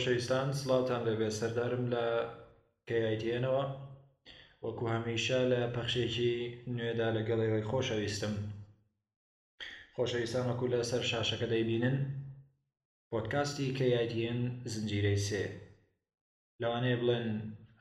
خۆشەویستان 0.00 0.48
سڵاوان 0.60 1.02
لەبێ 1.08 1.28
سەردارم 1.38 1.84
لە 1.94 2.06
کیتیەنەوە 2.88 3.62
وەکو 4.64 4.84
هەمیشە 4.94 5.40
لە 5.52 5.60
پەخشێکی 5.76 6.34
نوێدا 6.76 7.08
لەگەڵێەوەی 7.16 7.68
خۆشەویستم 7.70 8.34
خۆشەویستان 9.96 10.44
وەکو 10.48 10.66
لە 10.74 10.80
سەر 10.90 11.02
شاشەکە 11.10 11.46
دەیبینن 11.52 11.96
پۆتکاستی 13.10 13.74
کیتیN 13.78 14.38
زنجیرەی 14.72 15.18
سێ 15.26 15.44
لەوانەیە 16.60 16.96
بڵێن 17.00 17.26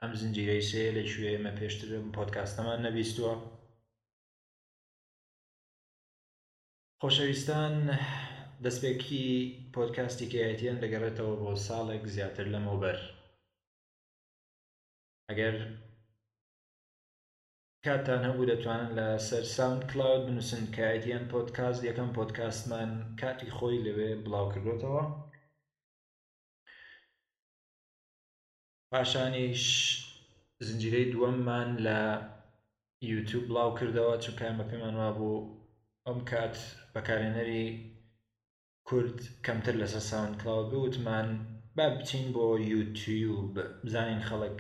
ئەم 0.02 0.12
زنجیرەی 0.20 0.64
سێ 0.70 0.84
لەکوێ 0.98 1.30
ئمە 1.38 1.52
پێشترم 1.60 2.06
پۆتکاستەمان 2.16 2.80
نەبیستووە 2.86 3.34
خۆشەویستان 7.02 7.76
دەستپێکی 8.66 9.24
پۆتکاستی 9.74 10.28
کیتیان 10.34 10.78
دەگەڕێتەوە 10.84 11.34
بۆ 11.42 11.50
ساڵێک 11.68 12.04
زیاتر 12.16 12.46
لەمەوبەر 12.54 12.98
ئەگەر 15.30 15.56
کاتان 17.86 18.22
هەبوو 18.28 18.50
دەتوانن 18.52 18.90
لە 19.00 19.08
سەر 19.28 19.44
ساوند 19.56 19.82
کلااود 19.90 20.22
بنووسن 20.28 20.64
کایتیان 20.78 21.24
پۆتکاست 21.32 21.82
یەکەم 21.90 22.10
پۆتکاستمان 22.18 22.90
کاتی 23.22 23.50
خۆی 23.58 23.84
لەوێ 23.86 24.10
بڵاو 24.24 24.52
کردوتەوە 24.54 25.04
پاشانیش 28.92 29.64
زنجیرەی 30.68 31.10
دووەممان 31.14 31.70
لە 31.86 32.00
یوتوب 33.12 33.44
بڵاو 33.50 33.76
کردەوە 33.80 34.16
چونکە 34.24 34.48
مەپەیمان 34.60 34.96
وا 35.00 35.10
بوو 35.18 35.40
ئەم 36.08 36.20
کات 36.32 36.56
بەکارێنەری 36.94 37.66
کورد 38.92 39.20
کەمتر 39.46 39.76
لەسەر 39.82 40.04
ساونکلااو 40.12 40.70
بوتمان 40.72 41.28
با 41.78 41.86
بچین 41.98 42.26
بۆ 42.36 42.46
یوتیوب 42.74 43.52
بزانین 43.86 44.22
خەڵک 44.30 44.60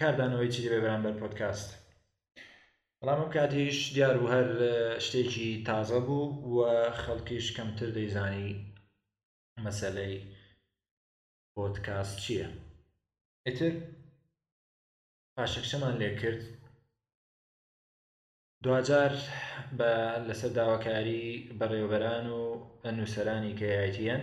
کاردانەوەی 0.00 0.52
چی 0.52 0.60
دەبێ 0.64 0.78
بەرامبەر 0.84 1.14
پۆتکاست 1.22 1.68
بەڵام 2.98 3.18
ئەم 3.20 3.30
کاتیش 3.36 3.78
دیار 3.94 4.16
و 4.22 4.30
هەر 4.34 4.48
شتێکی 5.04 5.48
تازە 5.68 6.00
بوو 6.06 6.34
وە 6.56 6.72
خەڵکیش 7.02 7.46
کەمتر 7.56 7.88
دەیزانی 7.96 8.48
مەسلەی 9.64 10.16
پۆتکاست 11.54 12.16
چییە؟ 12.24 12.48
ئتر 13.48 13.72
پاشەکشەمان 15.36 15.94
لێ 16.00 16.10
کرد 16.20 16.42
دوجار 18.66 19.12
بە 19.78 19.92
لەسەر 20.28 20.50
داواکاری 20.58 21.22
بەڕێوبەران 21.58 22.26
و 22.38 22.42
ئەنووسەرانی 22.84 23.58
کەیتیەن 23.60 24.22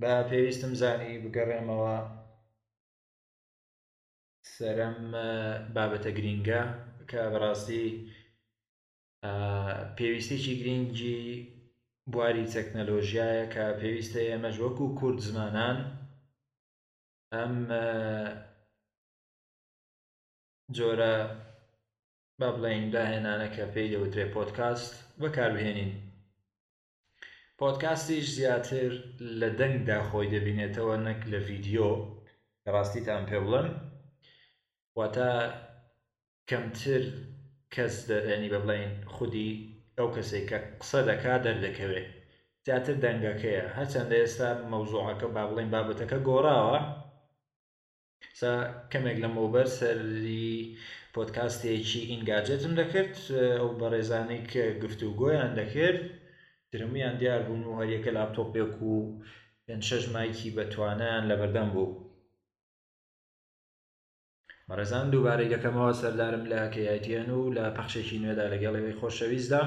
بە 0.00 0.12
پێویستم 0.30 0.72
زانی 0.80 1.20
بگەڕێمەوە 1.24 1.96
سەرم 4.54 4.98
بابەتە 5.74 6.10
گرینگە 6.18 6.62
کە 7.10 7.20
بەڕاستی 7.32 7.88
پێویستێکی 9.98 10.54
گرنگجی 10.60 11.22
بواری 12.12 12.50
تەکنەلۆژیایە 12.54 13.44
کە 13.54 13.64
پێویستە 13.80 14.20
ئێمەش 14.28 14.56
وەکو 14.64 14.86
کورد 14.98 15.18
زمانان 15.28 15.78
ئەم 17.34 17.54
جۆرە 20.76 21.14
با 22.42 22.50
بڵێن 22.58 22.84
داهێنانە 22.94 23.48
کە 23.56 23.64
پێی 23.74 23.88
دەوترێ 23.92 24.24
پۆتکاست 24.34 24.94
بەکاربهێنین 25.20 25.92
پۆتکاستیش 27.60 28.26
زیاتر 28.38 28.90
لە 29.40 29.48
دەنگدا 29.60 29.98
خۆی 30.08 30.28
دەبینێتەوە 30.34 30.96
نەک 31.08 31.20
لە 31.32 31.38
ڤیددیۆ 31.46 31.90
ڕاستیتان 32.74 33.22
پێ 33.28 33.38
بڵم 33.44 33.68
واتە 34.98 35.30
کەمتر 36.50 37.02
کەس 37.74 37.94
دەێنی 38.08 38.52
بە 38.52 38.58
بڵین 38.64 38.92
خودی 39.14 39.50
ئەو 39.98 40.08
کەسێک 40.16 40.44
کە 40.50 40.58
قسە 40.80 41.00
دەکا 41.10 41.34
دەردەکەوێت 41.46 42.08
زیاتر 42.66 42.96
دەنگەکەیە 43.04 43.64
هەچەندە 43.78 44.14
ئێستا 44.22 44.48
مەوزوعەکە 44.70 45.26
با 45.34 45.42
بڵین 45.50 45.68
بابەتەکە 45.74 46.18
گۆڕاوە 46.28 46.78
سا 48.40 48.50
کەمێک 48.92 49.18
لە 49.24 49.28
مۆبەر 49.36 49.66
سەری 49.78 50.52
پۆتکاستێکی 51.14 52.02
ئینگاجەتم 52.10 52.72
دەکرد 52.80 53.16
ئەو 53.60 53.68
بە 53.78 53.86
ڕێزانەی 53.92 54.42
کە 54.52 54.64
گفتو 54.82 55.08
گۆیان 55.20 55.50
دەکرد 55.60 56.00
درمیان 56.72 57.14
دیار 57.20 57.40
بوون 57.46 57.62
و 57.64 57.76
هەریەکە 57.80 58.10
لاپتۆپێک 58.18 58.74
و 58.90 58.94
شش 59.88 60.04
مایکی 60.14 60.54
بەتوانیان 60.56 61.24
لە 61.30 61.34
بەردەم 61.40 61.68
بوو 61.74 61.98
ڕێزان 64.78 65.06
دووبارەی 65.12 65.52
دەکەمەوە 65.54 65.92
سەردارم 66.00 66.44
لە 66.52 66.60
کەیاتیان 66.74 67.28
و 67.36 67.42
لە 67.56 67.64
پەخشێکی 67.76 68.20
نوێدا 68.22 68.44
لەگەڵەوەی 68.54 68.98
خۆشەویستدا 69.00 69.62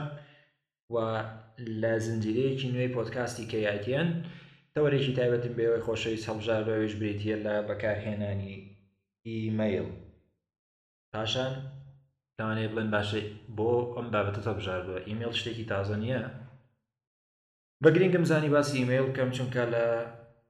و 0.93 0.95
لە 1.81 1.91
زنجیرەیەکی 2.05 2.71
نوێی 2.73 2.93
پۆتکاستی 2.95 3.49
کەیاتیان 3.51 4.09
و 4.17 4.23
تەوەێکی 4.75 5.15
تایبەتم 5.19 5.53
بێەوەی 5.57 5.85
خۆشەویست 5.87 6.25
هەڵژارەوەش 6.29 6.93
بریتە 7.01 7.35
لە 7.45 7.55
بەکارهێنانی 7.67 8.55
ئیمەیل 9.27 9.89
پاشان 11.11 11.53
توانێ 12.37 12.65
بڵێن 12.71 12.89
باشە 12.95 13.21
بۆ 13.57 13.71
ئەم 13.97 14.07
بابەتە 14.13 14.41
تەبژاردووە 14.47 14.99
ئیممیل 15.07 15.33
شتێکی 15.39 15.65
تازە 15.71 15.95
نییە 16.03 16.21
بە 17.83 17.89
گرنگم 17.95 18.25
زانی 18.29 18.49
باسی 18.55 18.77
ئیممیل 18.79 19.07
کەم 19.17 19.29
چونکە 19.37 19.63
لە 19.73 19.85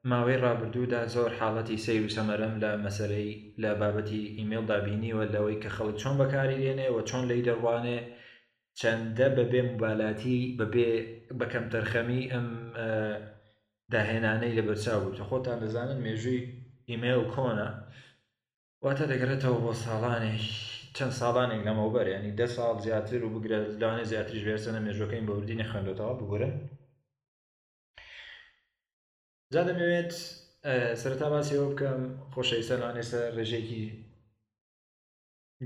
ماوەی 0.10 0.42
ڕابردوودا 0.44 1.02
زۆر 1.16 1.32
حاڵەتی 1.40 1.78
سیر 1.86 2.04
و 2.08 2.14
سەمەرم 2.16 2.54
لە 2.64 2.70
مەسەرەی 2.84 3.32
لە 3.64 3.72
بابەتی 3.82 4.22
ئیممیل 4.38 4.66
دابینیوە 4.72 5.24
لەوەی 5.34 5.58
کە 5.64 5.70
خەڵک 5.76 5.96
چۆن 6.02 6.16
بەکاری 6.22 6.60
لێنێەوە 6.64 7.02
چۆن 7.10 7.24
لی 7.30 7.40
دەڕوانێ 7.48 8.00
چەندە 8.80 9.28
بەبێ 9.38 9.62
موبالاتی 9.70 10.40
بەبێ 10.60 10.90
بەکەم 11.40 11.66
تەرخەمی 11.74 12.22
ئەم 12.32 12.48
داهێنانەی 13.94 14.56
لە 14.58 14.62
بەرچاو 14.68 15.02
بوو 15.04 15.28
خۆتان 15.30 15.58
دەزانن 15.64 16.00
مێژووی 16.06 16.42
ئیمێل 16.90 17.22
کۆنا 17.34 17.70
واتە 18.84 19.06
دەگرێتەوە 19.12 19.60
بۆ 19.66 19.72
ساڵانێک 19.84 20.44
چەند 20.96 21.14
ساڵانێک 21.20 21.62
لەمەوبەر 21.68 22.06
ینی 22.16 22.32
ده 22.40 22.48
ساڵ 22.56 22.76
زیاتر 22.86 23.22
و 23.24 23.30
بگرێت 23.36 23.64
لاانێ 23.82 24.06
زیاتریش 24.12 24.44
بێرسەنە 24.48 24.80
مێژەکەین 24.86 25.28
بەوردینی 25.30 25.68
خوێندەوە 25.70 26.14
بگورە 26.20 26.50
جا 29.54 29.62
دەمەوێت 29.68 30.12
سەرتا 31.02 31.28
باسیەوە 31.34 31.68
بکەم 31.72 32.02
خۆشەویستە 32.34 32.76
لاانێ 32.82 33.04
سەر 33.12 33.24
ڕێژێکی 33.38 33.84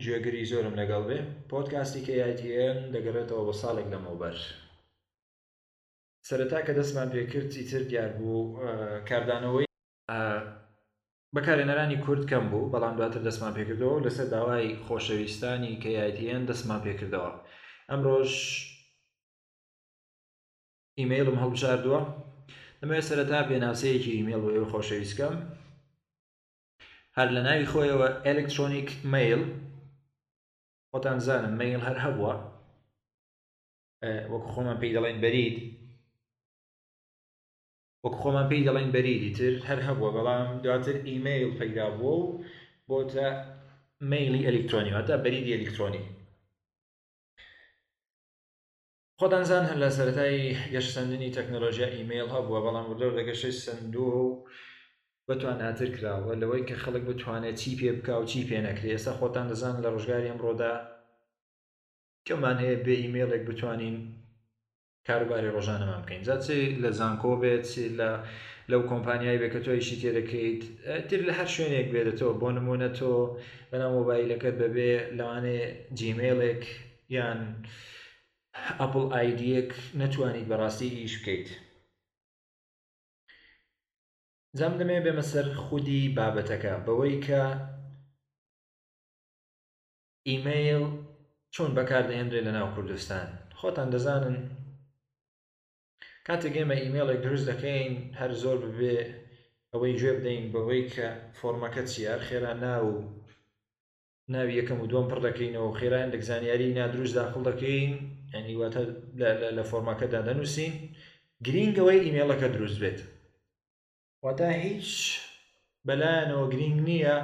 گوێگری 0.03 0.47
زۆرم 0.51 0.75
لەگەڵ 0.81 1.03
بێ 1.09 1.19
پۆتکاستی 1.49 2.03
کە 2.05 2.13
یاتیN 2.23 2.77
دەگەڕێتەوە 2.93 3.43
بۆ 3.47 3.53
ساڵێک 3.61 3.87
لەمەوبەر 3.93 4.35
سەرەتا 6.29 6.59
کە 6.65 6.73
دەستمان 6.79 7.07
پێکرد 7.13 7.49
چیتر 7.53 7.81
دیار 7.91 8.11
بوو 8.19 8.41
کاردانەوەی 9.09 9.67
بەکارێنەرانی 11.35 12.01
کورد 12.05 12.23
کەم 12.31 12.45
بوو 12.51 12.71
بەڵام 12.73 12.93
دواتر 12.97 13.21
دەستمان 13.29 13.53
پێکردەوە 13.57 14.03
لەسەر 14.05 14.27
داوای 14.35 14.77
خۆشەویستانی 14.85 15.79
کەیتیان 15.83 16.43
دەستمان 16.49 16.79
پێکردەوە 16.85 17.31
ئەمڕۆژ 17.89 18.31
ئیممەیلم 20.99 21.37
هەڵبژاردووە 21.43 22.01
دەمەوێت 22.79 23.07
سەرەتا 23.09 23.39
پێناسەیەکی 23.49 24.15
ئیممەیل 24.17 24.41
بۆ 24.43 24.49
ئێوە 24.55 24.67
خۆشەویستکەم 24.73 25.35
هەر 27.17 27.27
لە 27.35 27.41
ناوی 27.47 27.69
خۆیەوە 27.71 28.07
ئەلکترۆنیک 28.27 28.89
میل 29.13 29.43
خۆتان 30.91 31.17
زانم 31.25 31.53
میل 31.61 31.81
هەر 31.87 31.97
هەبووە 32.05 32.35
وەکو 34.31 34.49
خۆمان 34.53 34.77
پێی 34.81 34.93
دەڵێن 34.95 35.19
بەرید 35.25 35.57
وەک 38.03 38.15
خۆمان 38.21 38.45
پێی 38.49 38.65
دەڵێن 38.67 38.89
بەریری 38.95 39.31
تر 39.37 39.53
هەر 39.67 39.79
هەبووە 39.87 40.09
بەڵام 40.15 40.49
دواتر 40.63 40.95
ئیممیل 41.07 41.51
پەیدا 41.59 41.87
بووە 41.97 42.13
و 42.19 42.23
بۆتە 42.89 43.27
میلی 44.11 44.45
ئەلکترۆنی 44.47 44.95
هاتە 44.97 45.15
بەریدی 45.23 45.55
ئەلکترۆنی 45.55 46.03
خۆدانزان 49.19 49.63
هەر 49.69 49.77
لە 49.83 49.89
سەتایی 49.97 50.49
گەشتسەندنی 50.73 51.33
تەکنۆلۆژیا 51.37 51.87
ئیممیل 51.95 52.29
هەبووە 52.35 52.59
بەڵام 52.65 52.85
وردەر 52.87 53.11
دەگەشەی 53.19 53.55
سندوە 53.63 54.13
و 54.25 54.29
بتوان 55.27 55.57
ئاتر 55.65 55.89
کراوە 55.95 56.33
لەوەی 56.41 56.63
کە 56.69 56.75
خەڵک 56.83 57.03
بتوانێت 57.09 57.55
چی 57.61 57.71
پێ 57.79 57.89
بک 57.97 58.07
و 58.21 58.29
چی 58.31 58.39
پێ 58.49 58.57
نەکرێ 58.67 58.89
ێستا 58.97 59.11
خۆتان 59.19 59.45
دەزان 59.51 59.75
لە 59.83 59.89
ڕژگاری 59.95 60.29
ئەمڕۆدا 60.31 60.73
کەمان 62.27 62.55
هەیە 62.63 62.77
بێ 62.85 62.95
ئیممەڵێک 63.03 63.43
بتوانین 63.49 63.95
کاروباری 65.07 65.47
ڕۆژانەمان 65.55 66.01
بکەین 66.03 66.23
جاچی 66.27 66.59
لە 66.83 66.89
زانکۆ 66.99 67.33
بێت 67.41 67.67
لە 67.99 68.09
لەو 68.71 68.81
کۆمپانیای 68.91 69.41
بێکە 69.41 69.59
تۆیشی 69.65 69.97
تێدەکەیت 70.01 70.61
تر 71.09 71.21
لە 71.27 71.33
هەر 71.39 71.49
شوێنێک 71.55 71.87
بێتەوە 71.93 72.33
بۆ 72.41 72.49
نمونە 72.57 72.89
تۆ 72.97 73.11
بەنام 73.71 73.91
مۆبایلەکەت 73.97 74.55
بەبێ 74.61 74.91
لەوانێ 75.17 75.59
جیمێڵێک 75.97 76.61
یان 77.17 77.39
ئەپل 78.79 79.05
ئایدیەک 79.13 79.69
نەتوانیت 80.01 80.45
بەڕاستی 80.51 80.89
ئیش 81.01 81.13
بکەیت. 81.19 81.47
جام 84.57 84.73
دەمێ 84.79 84.97
بێمە 85.05 85.23
سەر 85.31 85.45
خودی 85.63 86.13
بابەتەکە 86.17 86.73
بەوەی 86.85 87.15
کە 87.25 87.43
ئیمەیل 90.29 90.83
چۆن 91.53 91.69
بەکاردەێنرێ 91.77 92.41
لە 92.47 92.51
ناو 92.57 92.69
کوردستان 92.75 93.27
خۆتان 93.59 93.87
دەزانن 93.93 94.37
کاتێک 96.29 96.55
ئێمە 96.59 96.75
ئیممەڵێک 96.83 97.19
دروست 97.25 97.45
دەکەین 97.51 97.93
هەر 98.19 98.31
زۆر 98.41 98.57
ببێ 98.63 98.97
ئەوەی 99.71 99.93
گوێ 99.99 100.11
بدەین 100.17 100.45
بەوەی 100.53 100.83
کە 100.93 101.07
فۆرمەکە 101.37 101.83
چیار 101.91 102.19
خێرا 102.27 102.53
ناو 102.65 102.87
ناوی 104.33 104.57
یەکەم 104.59 104.77
و 104.81 104.89
دوم 104.91 105.05
پڕ 105.09 105.19
دەکەینەوە 105.27 105.71
خێرایان 105.79 106.13
دەگزانیاری 106.15 106.75
نادروست 106.79 107.15
داخڵ 107.19 107.41
دەکەین 107.49 107.91
ئەنیواتە 108.33 108.83
لە 109.57 109.63
فۆرمەکەدا 109.69 110.19
دەنووسین 110.27 110.73
گرینگەوەی 111.45 112.03
ئیممەڵەکە 112.05 112.47
دروست 112.55 112.77
بێت 112.83 112.99
واتا 114.23 114.49
هیچ 114.65 114.89
بەلایەنەوە 115.87 116.45
گرنگ 116.53 116.77
نییە 116.89 117.15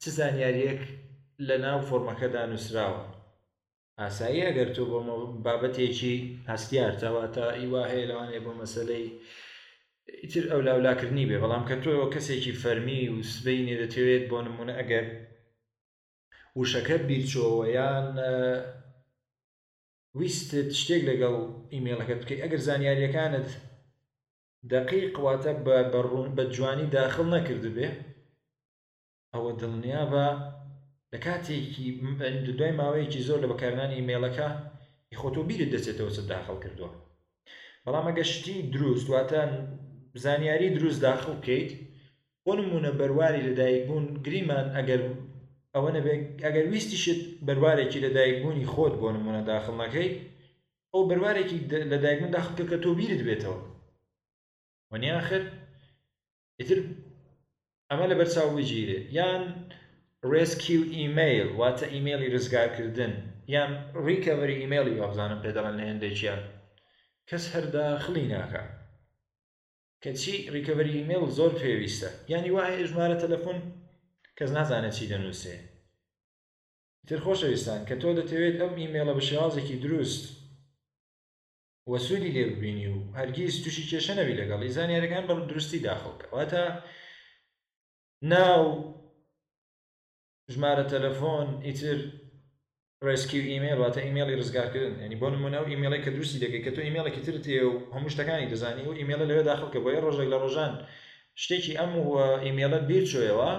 چ 0.00 0.04
زانیاریەک 0.18 0.82
لە 1.48 1.56
ناو 1.64 1.78
فۆرمەکەدا 1.88 2.42
نووسراوە 2.50 3.02
ئاسایی 4.02 4.40
ئەگەر 4.46 4.68
تۆ 4.76 4.82
بۆ 4.90 4.98
بابەتێکی 5.44 6.14
هەستیار 6.52 6.92
تاواتە 7.02 7.46
ئیوا 7.60 7.82
هەیە 7.90 8.06
لەوانێ 8.10 8.38
بۆ 8.44 8.52
مەسلەی 8.60 9.06
ئیتر 10.22 10.44
ئەو 10.50 10.60
لاولاکردنی 10.66 11.28
بێ 11.30 11.36
بەڵام 11.42 11.64
کە 11.68 11.76
تۆەوە 11.82 12.06
کەسێکی 12.14 12.58
فەرمی 12.62 13.02
و 13.08 13.16
سبەی 13.32 13.64
نێدەتەوێت 13.68 14.24
بۆ 14.30 14.38
نمونە 14.46 14.74
ئەگەر 14.80 15.06
وشەکە 16.58 16.96
بیرچۆوەیان 17.08 18.06
ویستت 20.18 20.68
شتێک 20.80 21.02
لەگەڵ 21.10 21.36
ئیمێلەکە 21.74 22.14
بکەیت 22.20 22.40
ئەگەر 22.44 22.60
زانیاریەکانت 22.68 23.48
دقیق 24.72 25.06
قواتە 25.18 25.52
بە 25.64 25.76
بەڕوون 25.92 26.28
بە 26.36 26.44
جوانی 26.54 26.90
داخل 26.98 27.26
نەکرد 27.36 27.64
بێ 27.76 27.88
ئەوە 29.34 29.50
دڵنیا 29.60 30.02
بە 30.12 30.26
لە 31.14 31.18
کاتێکی 31.26 31.84
دوای 32.58 32.72
ماوەیەکی 32.80 33.24
زۆر 33.26 33.38
لە 33.44 33.48
بەکارانی 33.52 34.04
مێڵەکە 34.08 34.48
خۆتۆبیرت 35.20 35.68
دەچێتەوە 35.74 36.10
چ 36.16 36.18
داخڵ 36.32 36.56
کردووە 36.64 36.90
بەڵام 37.84 38.06
ئەگەشتی 38.10 38.56
دروست 38.74 39.06
واتە 39.12 39.40
زانیاری 40.24 40.74
دروست 40.76 41.00
داخڵ 41.06 41.28
بکەیت 41.40 41.70
بۆ 42.44 42.52
نمونە 42.58 42.90
بەرواری 43.00 43.44
لەدایک 43.48 43.82
بوون 43.88 44.06
گریمان 44.26 44.66
ئەگەر 44.76 45.02
ئەوە 45.74 45.90
ئەگەر 46.46 46.64
ویستیشت 46.72 47.20
بەروارێکی 47.46 48.02
لەدایکبوونی 48.06 48.68
خۆت 48.72 48.94
بۆ 49.00 49.08
نمونە 49.16 49.42
داخڵ 49.50 49.74
نەکەیت 49.82 50.14
ئەو 50.92 51.02
بەروارێکی 51.10 51.58
لەدایکبوون 51.92 52.32
داخڵکە 52.36 52.64
کە 52.70 52.76
تۆ 52.84 52.90
بیرت 52.98 53.20
بێتەوە 53.28 53.58
وەنی 54.92 55.10
آخر 55.20 55.42
ئتر 56.60 56.78
ئەمە 57.90 58.06
لە 58.10 58.14
بەرچاوی 58.20 58.64
گیرێ 58.70 58.98
یان 59.18 59.42
ڕێسکی 60.32 60.74
و 60.80 60.84
ئیممیل 60.96 61.48
واتە 61.58 61.84
ئیممەلی 61.94 62.32
ڕزگارکردن 62.34 63.12
یان 63.54 63.70
ڕیکەوەری 64.06 64.58
ئیممەلی 64.60 64.98
وابزانم 65.00 65.42
پێدەڵن 65.44 65.74
لە 65.80 65.84
هێندێکیان 65.90 66.42
کەس 67.28 67.44
هەردا 67.54 67.86
خلی 68.04 68.24
ناکە 68.32 68.64
کەچی 70.04 70.36
ڕیکەوەری 70.54 70.96
ئیممیل 70.98 71.24
زۆر 71.38 71.52
پێویستە 71.60 72.10
ینی 72.34 72.50
وایە 72.56 72.86
ژمارە 72.90 73.16
تەلەفۆن 73.24 73.58
کەس 74.38 74.50
نازانێت 74.56 74.94
چی 74.98 75.08
دەنووسێ 75.12 75.56
تر 77.08 77.18
خۆشەویستان 77.24 77.80
کە 77.88 77.94
تۆ 78.02 78.08
دەتەوێت 78.18 78.56
ئەم 78.62 78.74
ئیممەڵە 78.82 79.12
بە 79.18 79.22
شێوازێکی 79.28 79.80
دروست 79.84 80.24
وەسوودی 81.90 82.34
لێ 82.36 82.44
ببینی 82.52 82.86
و 82.94 82.98
هەرگیز 83.18 83.54
تووشی 83.62 83.88
کێشە 83.90 84.14
نەوی 84.18 84.38
لەگەڵ 84.40 84.60
ئیزانیارەکان 84.64 85.24
بەڵ 85.28 85.40
درستی 85.50 85.82
داخڵکە 85.86 86.26
واتە 86.34 86.64
ناو 88.32 88.62
ژمارە 90.54 90.84
تەلەفۆن 90.92 91.48
ئیتر 91.66 91.98
ڕێسکی 93.06 93.40
ئیممیل 93.50 93.78
واتە 93.82 94.00
ئیممەلی 94.06 94.38
ڕزگارکردن 94.40 94.98
ینی 95.04 95.16
بۆ 95.22 95.28
نمونە 95.34 95.58
و 95.62 95.66
ئیممەلی 95.72 96.02
کە 96.04 96.10
درستی 96.16 96.42
دەکەی 96.44 96.62
کە 96.64 96.70
تۆ 96.76 96.80
ئیممەلێکی 96.86 97.22
ترت 97.26 97.46
و 97.66 97.70
هەموو 97.94 98.14
شتەکانی 98.14 98.50
دەزانی 98.52 98.84
و 98.88 98.92
ئیممەلە 98.98 99.24
لەوێ 99.30 99.42
داخل 99.50 99.68
کە 99.72 99.78
بۆیە 99.84 100.00
ڕۆژێک 100.06 100.28
لە 100.32 100.38
ڕۆژان 100.42 100.72
شتێکی 101.42 101.72
ئەم 101.80 101.92
وە 102.12 102.26
ئیممەلە 102.44 102.78
بیرچۆیەوە 102.88 103.50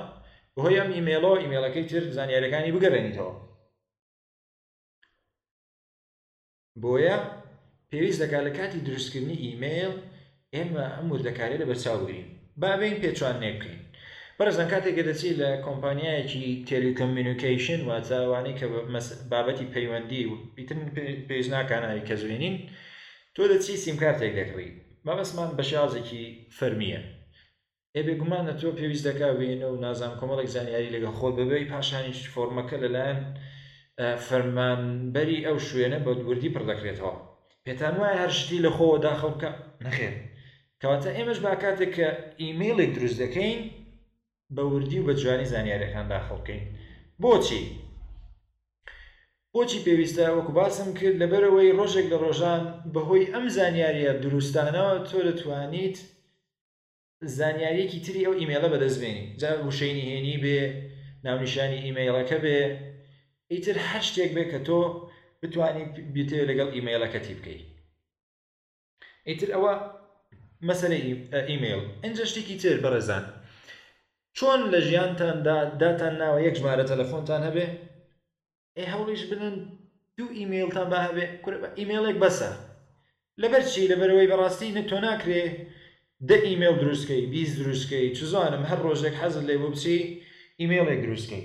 بەهۆی 0.55 0.79
ئەم 0.79 0.89
ئیممەلەوە 0.95 1.35
ئیممەلەکەی 1.43 1.85
تر 1.91 2.03
زانیارەکانی 2.17 2.71
بگەڕێنیتەوە 2.75 3.33
بۆیە 6.83 7.17
پێویست 7.89 8.19
دەکات 8.23 8.43
لە 8.47 8.51
کاتی 8.57 8.83
دروستکردنی 8.87 9.41
ئیممیل 9.45 9.93
ئێمە 10.55 10.85
ئەم 10.95 11.07
وردەکاری 11.13 11.59
لە 11.61 11.65
بەرچاوگرین 11.69 12.27
بابین 12.63 12.95
پێچوان 13.03 13.35
نێبکەین 13.43 13.79
بەرزن 14.39 14.67
کاتێکگە 14.73 15.03
دەچی 15.09 15.31
لە 15.41 15.49
کۆمپانیایەکی 15.65 16.45
تێلیکۆمیونیکیشن 16.69 17.79
واچوانەی 17.89 18.55
کە 18.59 18.65
بابەتی 19.31 19.65
پەیوەندی 19.73 20.21
و 20.29 20.33
بیتن 20.55 20.79
پێش 21.29 21.45
ناکانایی 21.55 22.05
کە 22.07 22.15
زوێنین 22.21 22.55
تۆ 23.35 23.41
دەچی 23.51 23.75
سیمکارتێک 23.85 24.33
دەکڕی 24.39 24.69
مەبەسمان 25.07 25.49
بە 25.57 25.63
شازێکی 25.71 26.23
فەرمیە 26.57 27.01
ئێبێ 27.95 28.13
گومانە 28.21 28.53
تۆ 28.61 28.67
پێویست 28.79 29.05
دەکا 29.09 29.29
وێنە 29.39 29.67
و 29.73 29.81
نازان 29.85 30.13
کۆمەڵێک 30.19 30.49
زانیاری 30.55 30.93
لەگە 30.95 31.11
خۆ 31.17 31.27
ببەی 31.37 31.65
پاشانیش 31.71 32.19
فۆرمەکە 32.33 32.77
لەلایەن 32.83 33.19
فەرمانبەری 34.27 35.39
ئەو 35.47 35.57
شوێنە 35.67 35.97
بە 36.05 36.11
دووردی 36.19 36.53
پڕدەکرێتەوە 36.55 37.13
پێتان 37.65 37.95
وایە 37.99 38.17
هەرشتی 38.23 38.57
لە 38.65 38.69
خۆ 38.77 38.87
داخەڵکە 39.05 39.49
نەخێر 39.85 40.15
کەواتە 40.81 41.09
ئێمەش 41.17 41.39
با 41.45 41.51
کاتێک 41.63 41.91
کە 41.97 42.07
ئیممەیلێک 42.41 42.91
دروست 42.97 43.19
دەکەین 43.23 43.59
بە 44.55 44.63
وردی 44.71 44.97
و 44.99 45.03
بە 45.07 45.13
جوانی 45.21 45.45
زانیاریەکان 45.53 46.05
داخڵکەین 46.13 46.63
بۆچی 47.21 47.61
بۆچی 49.53 49.79
پێویستە 49.85 50.23
وەکو 50.37 50.51
باسم 50.59 50.89
کرد 50.99 51.17
لەبەرەوەی 51.21 51.75
ڕۆژێک 51.79 52.07
لە 52.13 52.17
ڕۆژان 52.23 52.61
بەهۆی 52.93 53.29
ئەم 53.33 53.45
زانیاریە 53.57 54.11
دروستانەوە 54.23 54.91
تۆ 55.09 55.17
دەتوانیت 55.27 55.97
زانیاریەکی 57.37 57.99
تری 58.05 58.21
ئەو 58.25 58.33
ئیمێلە 58.39 58.67
بەدەستبێنی 58.73 59.23
جا 59.41 59.51
وشەینی 59.67 60.05
هێنی 60.11 60.37
بێ 60.43 60.59
ناونیشانی 61.25 61.79
ئیمەیلەکە 61.85 62.37
بێ 62.43 62.57
ئیتر 63.51 63.75
هەر 63.89 64.03
شتێک 64.09 64.31
بێ 64.37 64.43
کە 64.51 64.59
تۆ 64.67 64.77
بتانی 65.41 65.83
بێتێ 66.13 66.39
لەگەڵ 66.49 66.69
ئیمەیلەکەتی 66.75 67.35
بکەیت 67.37 67.63
ئیتر 69.29 69.49
ئەوە 69.55 69.73
مەسەی 70.67 71.03
ئیمێل 71.49 71.81
ئەنجە 72.03 72.25
شتێکی 72.31 72.55
تر 72.63 72.77
بەڕێزان 72.85 73.25
چۆن 74.39 74.61
لە 74.73 74.79
ژیانتاندا 74.89 75.57
داتان 75.81 76.13
ناوە 76.21 76.39
یەک 76.47 76.55
ژمارە 76.59 76.85
تەلەفۆنتان 76.91 77.41
هەبێ 77.47 77.65
ئێ 78.77 78.83
هەوڵیش 78.93 79.23
بدن 79.31 79.55
دوو 80.17 80.33
ئیممیلتان 80.37 80.87
با 80.93 80.99
هەبێ 81.07 81.25
ئیممەڵێک 81.79 82.17
بەسە 82.23 82.51
لەبەر 83.41 83.63
چی 83.71 83.89
لەبەرەوەی 83.91 84.29
بەڕاستی 84.31 84.73
نە 84.77 84.83
تۆ 84.89 84.97
ناکرێ 85.07 85.43
دە 86.29 86.37
ئیممیل 86.47 86.75
دروستکەی 86.83 87.23
بیست 87.33 87.53
دروستکەی 87.61 88.07
چزانم 88.17 88.63
هەر 88.69 88.79
ڕۆژێک 88.87 89.15
حەزت 89.21 89.43
لێ 89.49 89.55
بچی 89.63 89.97
ئیممەڵێک 90.61 90.99
دروستکەی 91.05 91.43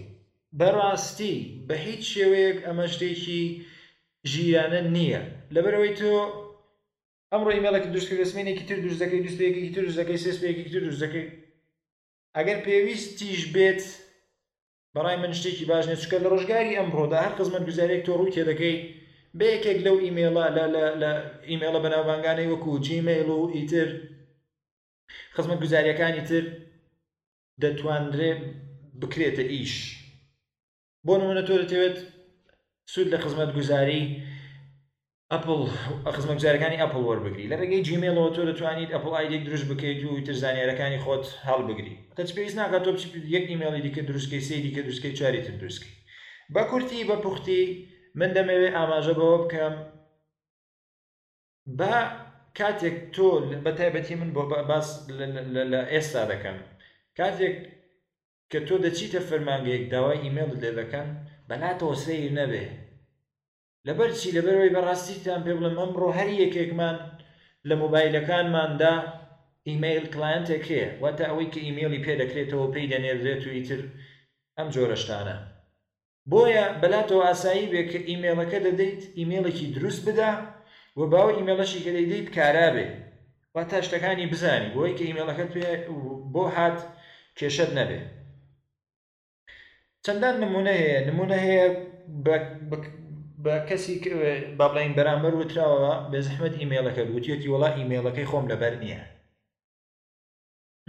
بەڕاستی 0.61 1.35
بە 1.69 1.77
هیچ 1.87 2.03
شێوەیەک 2.15 2.59
ئەمە 2.67 2.87
شتێکی 2.95 3.41
ژیانە 4.33 4.81
نییە 4.97 5.23
لەبەرەوەی 5.55 5.93
تۆ 6.01 6.11
ئەمڕۆ 7.33 7.51
ئیممەڵێک 7.57 7.85
دروستکە 7.93 8.15
لەسمێنێکی 8.21 8.65
تر 8.69 8.79
دروستەکەی 8.85 9.21
دوستەیەکی 9.27 9.73
تر 9.75 9.83
دروستەکەی 9.87 10.21
سێسپێکی 10.25 10.67
تر 10.73 10.81
دروستەکەی 10.87 11.27
ئەگەر 12.39 12.59
پێویستیش 12.67 13.43
بێت 13.55 13.83
بەڕای 14.95 15.17
من 15.23 15.33
شتێکی 15.39 15.65
باش 15.71 15.85
نێت 15.91 16.01
چکە 16.03 16.17
لە 16.23 16.29
ڕۆژگاری 16.33 16.77
ئەمڕۆدا 16.79 17.19
هەر 17.25 17.35
قزمەت 17.39 17.65
گوزارێک 17.69 18.01
تۆ 18.07 18.13
ڕوو 18.19 18.35
تێدەکەی 18.35 18.77
بەیەکێک 19.39 19.79
لەو 19.87 19.97
ئیمێڵە 20.05 20.47
لە 21.03 21.11
ئیمێڵە 21.51 21.81
بەناوبانگانەی 21.85 22.51
وەکو 22.53 22.73
جیمەیل 22.87 23.29
و 23.37 23.51
ئیتر 23.57 23.89
خزمەت 25.37 25.59
گوزاریەکانی 25.65 26.23
تر 26.29 26.45
دەتواندرێ 27.63 28.31
بکرێتە 29.01 29.45
ئیش 29.55 29.75
بۆ 31.07 31.13
نمونە 31.21 31.43
تۆ 31.49 31.55
دەتەوێت 31.63 31.99
سوود 32.93 33.09
لە 33.13 33.19
خزمەت 33.25 33.51
گوزاری 33.57 34.03
ئەپل 35.33 35.61
خزمە 36.15 36.35
گوزارەکانی 36.39 36.81
ئەپل 36.83 37.03
وەربگری 37.09 37.51
لە 37.51 37.57
ڕێگەی 37.61 37.85
جیمێلەوە 37.89 38.31
تۆ 38.37 38.43
دەتوانیت 38.51 38.91
ئەپل 38.95 39.13
ئایدێک 39.17 39.43
دروست 39.49 39.67
بکەیت 39.71 40.01
و 40.05 40.21
تر 40.27 40.35
زانانیارەکانی 40.43 41.03
خۆت 41.05 41.25
هەڵ 41.49 41.61
بگری 41.69 41.95
تەچ 42.17 42.31
پێویست 42.37 42.57
ناکات 42.61 42.85
تۆ 42.87 42.93
یەک 43.35 43.45
ئیمێڵی 43.51 43.85
دیکە 43.87 44.03
دروستکەی 44.09 44.45
سێ 44.49 44.57
دیکە 44.65 44.81
دروستکەی 44.87 45.17
چاری 45.21 45.43
تر 45.47 45.55
دروستکەی 45.61 45.95
بە 46.55 46.63
کورتی 46.71 47.07
بە 47.11 47.17
پوختی 47.25 47.63
من 48.19 48.31
دەمەوێت 48.37 48.75
ئاماژە 48.77 49.15
بەوە 49.19 49.39
بکەم 49.43 49.75
بە 51.79 51.95
کاتێک 52.59 52.97
تۆ 53.15 53.29
بە 53.65 53.71
تایبەتی 53.79 54.15
من 54.21 54.31
بۆ 54.37 54.43
باس 54.71 54.89
لە 55.55 55.81
ئێستا 55.95 56.23
دەکەم 56.33 56.59
کاتێک 57.19 57.57
کە 58.51 58.59
تۆ 58.67 58.75
دەچیتە 58.85 59.21
فەرمانگەیەک 59.29 59.85
داوای 59.93 60.23
ئیمێڵ 60.25 60.51
لێ 60.61 60.71
دەکەن 60.81 61.09
بەلاتەوە 61.49 61.97
سیر 62.05 62.33
نەبێت 62.41 62.73
لەبەر 63.89 64.11
چی 64.21 64.29
لەبەرەوەی 64.37 64.75
بەڕاستیتان 64.77 65.41
پێ 65.45 65.53
بڵم 65.59 65.77
ئەمڕۆ 65.81 66.09
هەر 66.19 66.29
یەکێکمان 66.43 66.97
لە 67.69 67.75
مۆبایلەکانماندا 67.83 68.95
ئیممیل 69.69 70.05
کلایەنتێک 70.15 70.65
هەیە 70.71 70.89
واتە 71.03 71.25
ئەوەی 71.29 71.51
کە 71.53 71.61
ئیممەلی 71.67 72.03
پێ 72.05 72.15
دەکرێتەوە 72.23 72.67
پێی 72.75 72.91
دەنێردرێت 72.93 73.43
و 73.47 73.55
ئیتر 73.57 73.81
ئەم 74.57 74.69
جۆرەشتانە 74.75 75.37
بۆیە 76.33 76.67
بەلاتەوە 76.81 77.23
ئاسایی 77.29 77.67
بێ 77.73 77.83
کە 77.91 77.99
ئیممەلەکە 78.09 78.59
دەدەیت 78.67 79.03
ئیممەڵێکی 79.19 79.67
دروست 79.77 80.01
بدا 80.09 80.31
و 80.99 81.03
باوە 81.13 81.33
ئیممەڵەشی 81.39 81.83
کە 81.85 81.91
دەیدەیت 81.97 82.29
کارابێ 82.37 82.87
وا 83.55 83.63
تا 83.71 83.79
شتەکانی 83.87 84.27
بزانی 84.33 84.69
بۆی 84.77 84.93
کە 84.99 85.03
ئیممەڵەکە 85.09 85.45
توێ 85.53 85.73
بۆ 86.35 86.45
هات 86.57 86.79
کێشت 87.39 87.71
نەبێ 87.79 88.01
چەندان 90.05 90.35
نمونە 90.45 90.75
هەیە 90.81 91.01
نمونە 91.09 91.37
هەیە 91.47 91.69
بە 93.45 93.69
کەسی 93.69 93.95
با 94.59 94.67
بڵین 94.75 94.93
بەرامبەر 94.97 95.35
وتراوە 95.41 95.95
بە 96.13 96.19
زەحمت 96.27 96.55
ئیمێلەکە 96.61 97.03
وتیەتی 97.17 97.49
وڵا 97.53 97.69
ئیمێلەکەی 97.79 98.29
خۆم 98.31 98.47
لەبەر 98.53 98.75
نییە 98.83 99.03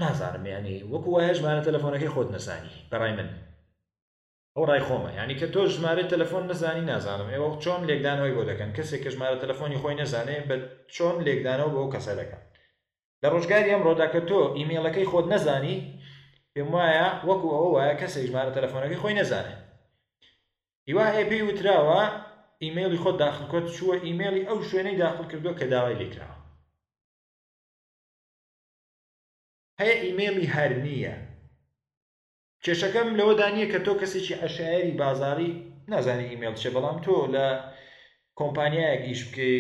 نازانم 0.02 0.46
ینی 0.54 0.78
وەکو 0.92 1.10
وایە 1.16 1.34
ژمارە 1.38 1.62
تەلەفۆنەکەی 1.68 2.12
خۆت 2.14 2.30
نەزانی 2.36 2.74
بەڕای 2.92 3.14
من 3.20 3.30
ئەو 4.56 4.66
ڕای 4.70 4.82
خۆمە 4.88 5.12
ینی 5.20 5.36
کە 5.40 5.48
تۆ 5.54 5.62
ژمارە 5.76 6.04
تەلەفۆن 6.14 6.44
نزانی 6.52 6.86
نازانم 6.92 7.30
ئێوە 7.34 7.50
چۆن 7.64 7.82
لێکدانەوەی 7.90 8.36
بۆ 8.38 8.44
دەکەن 8.50 8.70
کەسێک 8.78 9.02
کە 9.04 9.10
ژمارە 9.16 9.38
تەلەفۆنی 9.44 9.80
خۆی 9.82 9.96
نەزانێ 10.02 10.38
بە 10.50 10.56
چۆن 10.96 11.16
لێکدانەوە 11.26 11.72
بۆ 11.76 11.82
کەسە 11.94 12.14
دەکەن 12.20 12.42
لە 13.24 13.28
ڕۆژگاری 13.34 13.72
ئەم 13.74 13.82
ڕۆداکە 13.88 14.22
تۆ 14.30 14.40
ئیمێلەکەی 14.58 15.10
خۆت 15.12 15.26
نەزانی 15.34 15.78
پێم 16.54 16.70
وایە 16.76 17.08
وەکو 17.28 17.48
ئەو 17.56 17.68
وایە 17.76 17.96
کەسێک 18.02 18.26
ژمارە 18.30 18.52
تەلەفۆنەکەی 18.58 19.02
خۆی 19.04 19.16
نەزانێت 19.22 19.60
هیوا 20.88 21.04
هەیە 21.14 21.26
پێی 21.30 21.44
وتراوە 21.50 22.02
ئیممەلی 22.64 22.98
خۆت 23.04 23.16
داخلکۆت 23.26 23.66
چووە 23.76 23.96
ئیممەلی 24.06 24.48
ئەو 24.50 24.60
شوێنەی 24.70 25.00
داخل 25.04 25.26
کردووە 25.32 25.54
کە 25.60 25.66
داوای 25.74 26.00
لێکراوە 26.02 26.38
هەیە 29.82 29.96
ئیممەلی 30.06 30.52
هەر 30.56 30.72
نییە 30.86 31.16
کێشەکەم 32.64 33.08
لەوە 33.20 33.34
دانیە 33.40 33.68
کە 33.74 33.80
تۆ 33.86 33.94
کەسێکی 34.02 34.40
عشاعری 34.48 34.98
بازاری 35.02 35.50
نازانی 35.92 36.30
ئیممەل 36.32 36.56
چێ 36.62 36.70
بەڵام 36.76 36.98
تۆ 37.06 37.16
لە 37.36 37.48
کۆمپانیایەک 38.40 39.04
ئیش 39.10 39.22
بکەی 39.28 39.58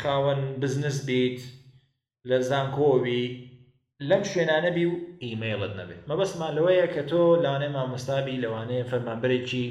خاوەن 0.00 0.42
بزنس 0.60 0.98
بیت 1.08 1.38
لە 2.28 2.36
زانکۆوی 2.48 3.24
لەم 4.08 4.22
شوێنانەبی 4.30 4.84
و 4.90 4.94
ئیممەڵت 5.24 5.72
نەبێت 5.80 6.00
مەبەستمان 6.10 6.52
لەوەیە 6.56 6.86
کە 6.94 7.02
تۆ 7.10 7.20
لاانێ 7.44 7.68
مامۆستابی 7.76 8.40
لەوانەیە 8.44 8.84
فەرمانبرێکی 8.90 9.66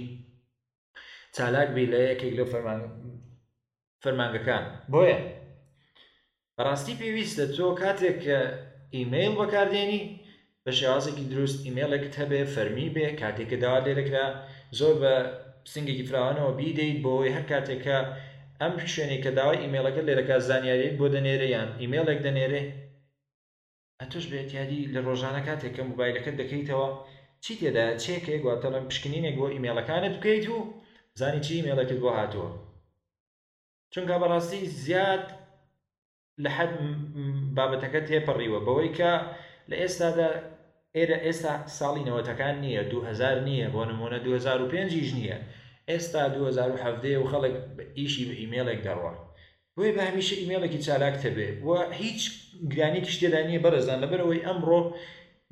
چالاک 1.37 1.69
بی 1.75 1.85
لە 1.93 1.99
یەکێک 2.09 2.33
لە 2.39 2.43
فەرمانگەکان 4.03 4.63
بۆیە 4.93 5.19
بەڕاستی 6.55 6.95
پێویستە 7.01 7.45
تۆ 7.55 7.67
کاتێک 7.83 8.17
کە 8.25 8.39
ئیممیل 8.95 9.33
بەکاردێنی 9.39 10.01
بە 10.63 10.71
شێوازێکی 10.79 11.27
دروست 11.31 11.57
ئیممەڵێکت 11.65 12.13
هەبێ 12.21 12.41
فەرمی 12.53 12.89
بێ 12.95 13.07
کاتێککە 13.21 13.57
داوا 13.63 13.79
لێرەکرا 13.85 14.25
زۆر 14.79 14.95
بە 15.01 15.13
سنگێکی 15.71 16.07
فراوانەوە 16.09 16.51
بیدەیت 16.59 16.97
بۆی 17.05 17.33
هەر 17.35 17.45
کاتێکە 17.51 17.97
ئەم 18.61 18.73
شوێنێک 18.93 19.21
کە 19.25 19.31
داوای 19.37 19.61
ئیممەڵەکە 19.63 20.01
لێرەکە 20.07 20.35
زانیاریت 20.49 20.95
بۆ 20.99 21.05
دەنێرە 21.15 21.47
یان 21.55 21.69
ئیممەڵێک 21.81 22.19
دەنێرێ 22.25 22.61
ئەتوش 23.99 24.25
بێتیادی 24.31 24.81
لە 24.93 24.99
ڕۆژانە 25.07 25.41
کاتێک 25.47 25.73
کە 25.77 25.83
موبایلەکە 25.89 26.31
دەکەیتەوە 26.39 26.89
چی 27.43 27.53
تێدا 27.59 27.85
چێکێک 28.03 28.41
گواتەڵم 28.45 28.83
پشکنینێک 28.89 29.35
بۆ 29.39 29.45
ئیممەڵەکانت 29.55 30.13
بکەیت 30.17 30.45
و 30.53 30.57
زانی 31.19 31.39
چی 31.45 31.55
مێڵەکرد 31.67 32.01
بۆ 32.03 32.09
هاتووە 32.19 32.49
چونکە 33.93 34.15
بەڕاستی 34.23 34.61
زیاد 34.83 35.25
لە 36.43 36.49
حد 36.57 36.71
بابەتەکە 37.57 37.99
تێپەڕیوە 38.09 38.59
بەوەی 38.67 38.91
کە 38.97 39.11
لە 39.69 39.75
ئێستادا 39.81 40.29
ئێرە 40.95 41.17
ئێستا 41.25 41.53
ساڵی 41.77 42.03
نەوەتەکان 42.07 42.55
نییە 42.63 42.83
2000 42.91 43.39
نییە 43.47 43.67
بۆ 43.75 43.81
نمونە 43.91 44.19
2005ژ 44.25 45.07
نییە 45.19 45.37
ئێستا 45.89 46.23
2017 46.29 47.17
و 47.19 47.23
خەڵک 47.31 47.55
ئیشی 47.99 48.23
بە 48.29 48.33
ئیمێلێک 48.41 48.79
دەڕوە 48.87 49.13
بۆی 49.75 49.91
بە 49.95 50.01
هەمیشه 50.09 50.35
ئیمێلێکی 50.41 50.79
چالاکتە 50.85 51.29
بێ 51.37 51.47
و 51.67 51.91
هیچ 52.01 52.21
گرانی 52.73 53.01
تشتێدا 53.07 53.41
نیە 53.49 53.59
بەرزان 53.65 53.99
لەبەرەوەی 54.03 54.43
ئەمڕۆ 54.47 54.81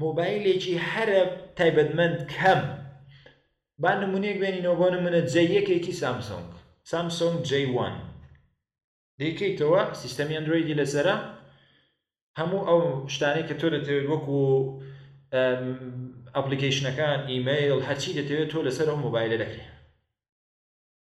مۆبایلێکی 0.01 0.73
هەرە 0.91 1.21
تایبەتمەند 1.57 2.17
کەم 2.35 2.61
با 3.81 3.91
نمونەیەک 4.01 4.37
بێنینەوە 4.43 4.75
بۆ 4.79 4.87
منە 5.05 5.21
جەیەکێکی 5.33 5.93
سامسۆنگ 6.01 6.47
سامسۆنگ 6.91 7.37
J1 7.49 7.95
دیکەیتەوە 9.21 9.81
سیستەمی 10.01 10.35
ئەندرویدی 10.37 10.77
لەسرە 10.79 11.15
هەموو 12.39 12.65
ئەو 12.69 12.81
شتانی 13.13 13.47
کە 13.47 13.53
تۆ 13.59 13.67
دەتەوێت 13.75 14.05
وەکو 14.11 14.41
ئەپلیکیشنەکان 16.35 17.19
ئیممیل 17.31 17.79
هەچی 17.89 18.15
دەتەوێت 18.19 18.49
تۆ 18.53 18.59
لەسەر 18.67 18.87
ئەو 18.89 18.97
مۆبایلە 19.05 19.37
دەکرێت 19.43 19.73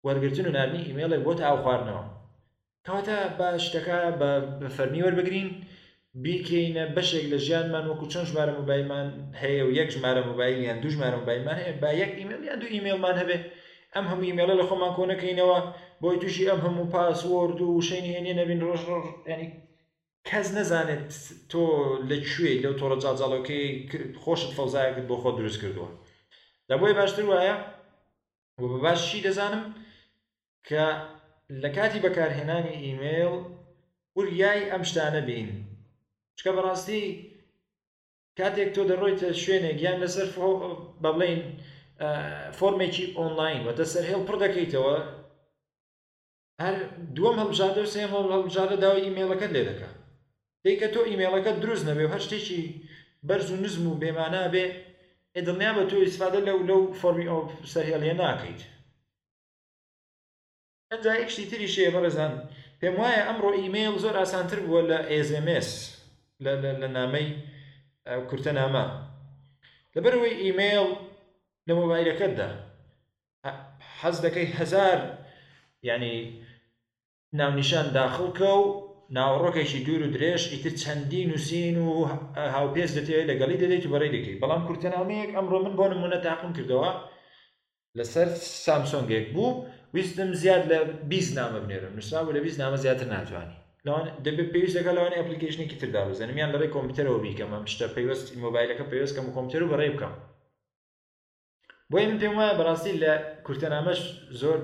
وەرگتن 0.06 0.46
و 0.48 0.56
نرنی 0.58 0.86
ئیممەڵێک 0.88 1.22
بۆ 1.26 1.32
تا 1.40 1.44
ئاو 1.48 1.58
خواردنەوە 1.64 2.06
کەواتە 2.86 3.18
بە 3.38 3.48
شتەکە 3.66 4.00
بە 4.20 4.30
فەرمی 4.76 5.04
وەربگرین 5.06 5.50
بیکەینە 6.24 6.86
بەشێک 6.96 7.26
لە 7.34 7.38
ژیانمان 7.46 7.86
وەکو 7.88 8.10
چەند 8.14 8.28
ژمارە 8.32 8.54
موبایلمان 8.60 9.08
هەیە 9.42 9.64
و 9.68 9.72
یەک 9.80 9.90
ژمارە 9.96 10.22
موبایل 10.30 10.58
یان 10.68 10.78
دوو 10.82 10.94
ژمارە 10.96 11.18
موبایلمان 11.22 11.58
هەیە 11.62 11.74
با 11.84 11.90
یەک 12.04 12.12
ئیمیل 12.20 12.42
یان 12.50 12.60
دوو 12.62 12.72
ئیمیلمان 12.76 13.16
هەبێ 13.22 13.38
ئەم 13.96 14.06
هەموو 14.12 14.28
ئیمێلە 14.30 14.56
لە 14.60 14.64
خۆمان 14.70 14.92
کۆنەکەینەوە 14.98 15.58
بۆی 16.02 16.18
تووشی 16.22 16.50
ئەم 16.52 16.62
هەموو 16.66 16.88
پاسوەرد 16.94 17.60
و 17.68 17.82
شەینی 17.88 18.12
هێنێ 18.18 18.34
نەبین 18.42 18.60
ڕۆژ 18.68 18.82
ڕۆژ 18.90 19.06
ینی 19.32 19.48
کەس 20.30 20.48
نەزانێت 20.58 21.08
تۆ 21.52 21.62
لەکوێ 22.10 22.52
لەو 22.64 22.74
تۆڕە 22.80 22.98
جاجاڵەکەی 23.04 23.66
خۆشت 24.24 24.50
فەوزایەکرد 24.58 25.08
بۆ 25.10 25.16
خۆ 25.22 25.30
دروست 25.40 25.60
کردووە 25.62 25.90
لە 26.70 26.76
بۆی 26.82 26.94
باشتر 27.00 27.26
وایە 27.32 27.56
بۆ 28.60 28.66
بە 28.72 28.78
باششی 28.86 29.24
دەزانم 29.28 29.64
کە 30.68 30.84
لە 31.62 31.70
کاتی 31.76 32.00
بەکارهێنانی 32.06 32.76
ئیمێل 32.86 33.36
وریای 34.18 34.62
ئەم 34.72 34.84
شتانە 34.92 35.22
بین 35.30 35.50
چکە 36.40 36.52
بەڕاستی 36.58 37.02
کاتێک 38.38 38.70
تۆ 38.76 38.82
دەڕۆیتە 38.90 39.30
شوێنێک 39.44 39.78
یان 39.86 39.98
لەسەر 40.04 40.28
بە 40.36 40.48
بڵین 41.04 41.40
فۆرمێکی 42.58 43.06
ئۆنلاین 43.18 43.62
وەتە 43.68 43.86
سەر 43.94 44.04
هێڵ 44.12 44.22
پڕ 44.28 44.36
دەکەیتەوە 44.44 44.98
هەر 46.64 46.76
دووەم 47.16 47.36
هەڵبژادە 47.42 47.82
و 47.84 47.92
سێم 47.96 48.10
هەڵبژادە 48.16 48.76
داوای 48.84 49.06
ئیمێلەکەت 49.08 49.52
لێ 49.56 49.64
دەکە 49.70 49.90
دیکە 50.66 50.88
تۆ 50.94 51.02
ئیمێلەکە 51.10 51.52
دروست 51.64 51.84
نەبێ 51.90 52.04
و 52.06 52.12
هەر 52.14 52.22
شتێکی 52.28 52.62
بەرز 53.28 53.48
و 53.54 53.58
نزم 53.64 53.84
و 53.88 54.00
بێمانە 54.02 54.44
بێ 54.54 54.66
ئێدڵنیا 55.36 55.72
بە 55.78 55.84
تۆ 55.90 55.96
ئیسفادە 56.06 56.40
لەو 56.48 56.60
لەو 56.70 56.82
فۆمی 57.00 57.28
ئەو 57.32 57.42
سەرهێڵێ 57.72 58.14
ناکەیت 58.22 58.62
ئەجا 60.92 61.14
یەکشتی 61.22 61.46
تری 61.50 61.68
شێ 61.74 61.86
بەڕێزان 61.96 62.34
پێم 62.80 62.96
وایە 63.02 63.22
ئەمڕۆ 63.28 63.50
ئیمێل 63.62 63.96
زۆر 64.04 64.16
ئاسانتر 64.20 64.60
بووە 64.66 64.82
لە 64.90 65.00
ئێزMS 65.12 65.70
لە 66.46 66.54
نامەی 66.98 67.28
کورتە 68.30 68.52
نامە 68.60 68.86
لەبەروەی 69.96 70.40
ئیممیل 70.44 70.88
لە 71.68 71.74
مۆبایلەکەتدا 71.78 72.48
حەز 74.02 74.16
دەکەی 74.26 74.48
هزار 74.60 75.00
ینی 75.90 76.18
ناونیشان 77.40 77.88
داخڵکە 77.98 78.52
و 78.60 78.64
ناوەڕۆکێکی 79.18 79.80
دوور 79.86 80.02
و 80.06 80.14
درێژ 80.16 80.42
ئیتر 80.54 80.74
چەندی 80.82 81.24
نووسین 81.32 81.76
و 81.86 81.88
هاوپێز 82.56 82.92
دەتەوێت 82.98 83.26
لەگەڵی 83.32 83.60
دەدەیت 83.62 83.84
و 83.86 83.92
بەڕێ 83.94 84.10
دەکەی 84.16 84.40
بەڵام 84.42 84.62
کورتەنامەیەک 84.68 85.32
ئەمڕۆ 85.36 85.58
من 85.66 85.74
بۆ 85.80 85.86
نمونە 85.94 86.18
تاقم 86.26 86.52
کردەوە 86.58 86.92
لەسەر 87.98 88.28
سامسۆنگێک 88.64 89.26
بوو 89.36 89.52
ویستم 89.96 90.30
زیاد 90.42 90.64
لە 90.72 90.78
بیست 91.12 91.32
نامە 91.40 91.60
بنێرم 91.64 91.94
نووسرا 91.98 92.20
و 92.28 92.34
لە 92.36 92.40
بیست 92.46 92.58
نامە 92.62 92.78
زیاتر 92.84 93.06
ناتوانانی 93.16 93.58
دەبێت 94.26 94.50
پێویست 94.54 94.76
دەگە 94.80 94.92
لەوان 94.98 95.14
ئەپلیکیشنێکی 95.18 95.80
تردا 95.82 96.02
بزانمیان 96.10 96.52
لەڕێ 96.54 96.68
کۆمپیوتەرەوە 96.76 97.20
بیکەم 97.26 97.50
ئەم 97.56 97.66
شتە 97.74 97.88
پێوەست 97.96 98.28
مۆبایلەکە 98.44 98.86
پێوەستکەم 98.92 99.26
و 99.28 99.34
کۆمپیوتەر 99.36 99.62
و 99.64 99.72
بەڕێ 99.72 99.90
بکەم 99.96 100.14
بۆ 101.92 101.98
من 102.08 102.18
پێم 102.22 102.34
وایە 102.40 102.56
بەڕاستی 102.60 103.00
لە 103.04 103.14
کورتەنامەش 103.46 104.02
زۆر 104.42 104.58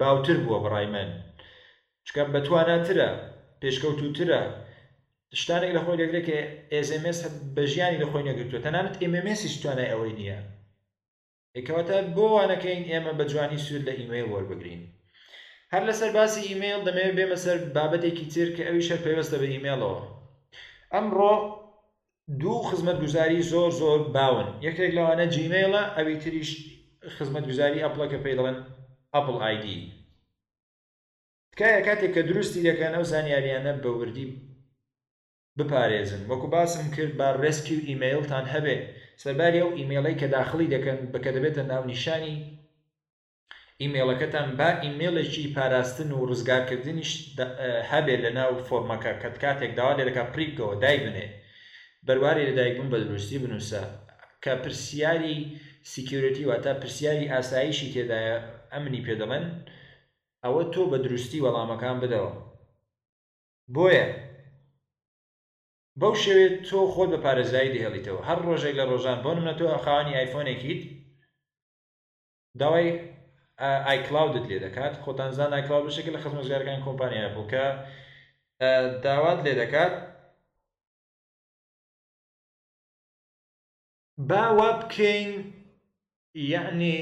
باوتر 0.00 0.36
بووە 0.44 0.58
بڕای 0.64 0.86
من 0.94 1.08
چکە 2.06 2.22
بەتواناترە 2.34 3.08
پێشکەوتوترە 3.60 4.42
شتانێک 5.40 5.72
لە 5.76 5.80
خۆی 5.84 6.00
دەگرێت 6.02 6.24
کە 6.28 6.38
ئSMS 6.80 7.18
بە 7.54 7.62
ژیانی 7.72 8.00
لە 8.02 8.06
خۆی 8.10 8.26
نەگرتووە 8.28 8.64
تەنانەت 8.64 8.94
MMSیش 9.12 9.54
توانای 9.62 9.90
ئەوەی 9.92 10.16
نییە 10.20 10.38
ێکەوەتە 11.58 11.96
بۆ 12.14 12.24
وانەکەین 12.34 12.82
ئێمە 12.90 13.12
بە 13.18 13.24
جوانی 13.32 13.62
سوود 13.66 13.82
لە 13.88 13.92
ئیمەیل 13.98 14.26
وەربگرین 14.32 14.82
هەر 15.72 15.82
لەسەر 15.88 16.10
باسی 16.18 16.40
ئیممیل 16.48 16.80
دەمەوێت 16.86 17.14
بێمە 17.18 17.38
سەر 17.44 17.56
بابەتێکی 17.76 18.26
تر 18.32 18.48
کە 18.56 18.62
ئەوی 18.68 18.86
شەر 18.88 19.00
پێوەستە 19.06 19.36
بە 19.40 19.46
ئیممیلەوە 19.52 19.98
ئەمڕۆ 20.94 21.34
دوو 22.40 22.56
خزمەت 22.70 22.98
گوزاری 23.04 23.46
زۆر 23.52 23.70
زۆر 23.80 24.00
باون 24.14 24.48
یەکێک 24.66 24.92
لەوانە 24.98 25.26
جیمێڵە 25.34 25.82
ئەوی 25.96 26.16
تریش 26.22 26.50
خزمەت 27.16 27.44
گوزاری 27.50 27.84
ئەپلەکە 27.84 28.18
پێی 28.24 28.36
دەڵێن 28.38 28.58
ئەپل 29.14 29.36
آیدی 29.48 29.78
تکایە 31.52 31.80
کاتێک 31.86 32.12
کە 32.16 32.22
دروستی 32.28 32.64
دەکەن 32.68 32.92
ئەو 32.96 33.04
زانیاریانە 33.12 33.72
بەوردی 33.82 34.26
بپارێزن 35.58 36.22
وەکو 36.30 36.46
باسم 36.54 36.86
کرد 36.94 37.12
با 37.20 37.28
ڕێسکی 37.42 37.74
و 37.78 37.86
ئیممیلتان 37.88 38.44
هەبێ 38.54 38.76
سەرباری 39.22 39.60
ئەو 39.62 39.70
ئیممەڵی 39.78 40.18
کە 40.20 40.26
داخلی 40.36 40.70
دەکەن 40.74 40.98
بکە 41.14 41.30
دەبێتە 41.36 41.62
ناونیشانی 41.70 42.36
ئیمێلەکەتان 43.82 44.48
با 44.58 44.68
ئیمێلێکی 44.84 45.52
پاراستن 45.56 46.10
و 46.12 46.26
ڕزگارکردنیش 46.30 47.10
هەبێت 47.92 48.20
لە 48.26 48.30
ناو 48.38 48.52
فۆرمەکە 48.68 49.12
کەت 49.22 49.36
کاتێک 49.42 49.72
داوا 49.78 49.92
لێرەکە 49.98 50.24
پریکەوە 50.34 50.74
دای 50.84 50.98
بنێ 51.04 51.26
بەرواری 52.06 52.46
لەدایکبوون 52.48 52.90
بە 52.92 52.98
دروستی 53.08 53.38
بنووسە 53.42 53.82
کە 54.44 54.52
پرسیاری 54.62 55.38
سیکیورەتی 55.92 56.44
واتە 56.50 56.72
پرسیاری 56.82 57.30
ئاساییشی 57.32 57.92
تێدایە 57.94 58.36
ئەمنی 58.72 59.04
پێدەمەن 59.06 59.44
ئەوە 60.44 60.62
تۆ 60.72 60.82
بە 60.92 60.98
دروستی 61.04 61.42
وەڵامەکان 61.44 61.96
بدەوە 62.02 62.32
بۆیە 63.76 64.06
بەو 66.00 66.14
شێوێت 66.22 66.54
تۆ 66.68 66.78
خۆت 66.92 67.10
بە 67.14 67.18
پارێزایی 67.24 67.72
دێڵیتەوە 67.74 68.20
هەر 68.28 68.38
ڕۆژێک 68.46 68.74
لە 68.80 68.84
ڕۆژان 68.90 69.18
بۆ 69.24 69.30
منە 69.38 69.54
تۆ 69.58 69.66
ئەخانی 69.74 70.16
ئایفۆنێکیت 70.18 70.82
داوای 72.60 72.88
ئایکلااودت 73.88 74.44
لێ 74.50 74.58
دەکات 74.66 74.94
خۆتانزان 75.04 75.50
ئایکلااو 75.54 75.86
بشکل 75.88 76.12
لە 76.16 76.20
خزمەتگارەکان 76.24 76.78
کۆمپانیای 76.86 77.30
بووکە 77.36 77.64
داوات 79.04 79.38
لێ 79.46 79.54
دەکات 79.62 79.94
باوا 84.30 84.70
بکەین 84.78 85.30
یعنی 86.54 86.96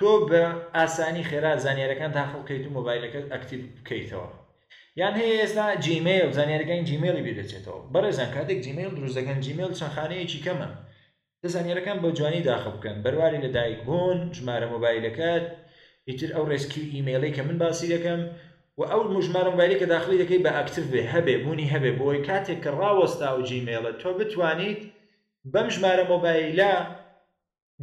تۆ 0.00 0.12
بە 0.30 0.42
ئاسانی 0.76 1.24
خێرا 1.30 1.52
زانیارەکان 1.64 2.10
تاخڵکەیت 2.16 2.64
و 2.66 2.74
مۆبایلەکەت 2.78 3.26
ئەکتیب 3.32 3.62
بکەیتەوە 3.76 4.28
یان 5.00 5.14
هەیە 5.20 5.36
ئێستا 5.40 5.66
جیمەیە 5.84 6.26
زانیارەکان 6.36 6.82
جیمێلی 6.88 7.24
بێ 7.26 7.32
دەچێتەوە 7.38 7.80
بەڕێزان 7.92 8.30
کاتێک 8.34 8.58
جیمێل 8.64 8.92
دروستەکەن 8.98 9.38
جیمێل 9.46 9.72
چەند 9.78 9.92
خانەیەکی 9.96 10.44
کەمە 10.46 10.68
دەزانێرەکان 11.44 11.98
بە 12.04 12.08
جوانی 12.18 12.46
داخە 12.50 12.70
بکەن 12.74 12.96
بەرواری 13.04 13.42
لەدایک 13.44 13.80
بۆن 13.88 14.18
ژمارە 14.36 14.66
مۆبایلەکەت 14.74 15.44
ئیتر 16.08 16.30
ئەو 16.36 16.44
ڕێسکی 16.50 16.82
ئیممەڵی 16.92 17.34
کە 17.36 17.42
من 17.48 17.56
باسی 17.62 17.90
دەکەم 17.94 18.20
و 18.78 18.82
ئەو 18.90 19.02
مژمارە 19.16 19.50
مۆبایلی 19.52 19.80
کە 19.80 19.86
داخلی 19.94 20.20
دەکەی 20.22 20.42
بە 20.44 20.50
ئەکتف 20.58 20.84
بێ 20.92 21.02
هەبێ 21.14 21.34
بوونی 21.42 21.70
هەبێ 21.74 21.90
بۆی 22.00 22.24
کاتێک 22.28 22.58
کە 22.64 22.70
ڕاوەستا 22.80 23.28
و 23.36 23.44
جیمێڵە 23.48 23.92
تۆ 24.00 24.10
بتوانیت 24.20 24.80
بەم 25.52 25.68
ژمارە 25.74 26.04
مۆبایلە 26.12 26.72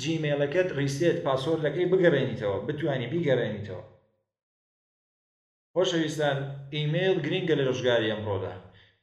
جیمێڵەکەت 0.01 0.69
ریسێت 0.79 1.17
پاسۆرلەکەی 1.25 1.89
بگەڕێنیتەوە 1.91 2.57
بتوانانی 2.67 3.11
بیگەڕێنیتەوە 3.13 3.83
خۆشەویستان 5.73 6.37
ئیممەیل 6.75 7.15
گرینگە 7.25 7.55
لە 7.59 7.63
ڕژگاری 7.69 8.11
ئەمڕۆدا 8.11 8.53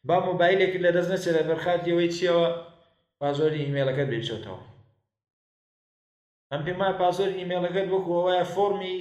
با 0.09 0.17
مۆبایلێکی 0.29 0.83
لە 0.85 0.91
دەست 0.97 1.11
نەچێت 1.13 1.35
لە 1.39 1.43
بەرخاتیەوەی 1.49 2.13
چیەوە 2.17 2.47
پازۆری 3.23 3.61
ئیمێلەکەت 3.65 4.09
بێچێتەوە 4.13 4.61
ئەم 6.51 6.63
پێمای 6.67 6.95
پازۆر 7.01 7.31
ئیمێلەکەت 7.41 7.87
وەکو 7.91 8.11
ئەوەیە 8.19 8.45
فۆرمی 8.55 8.99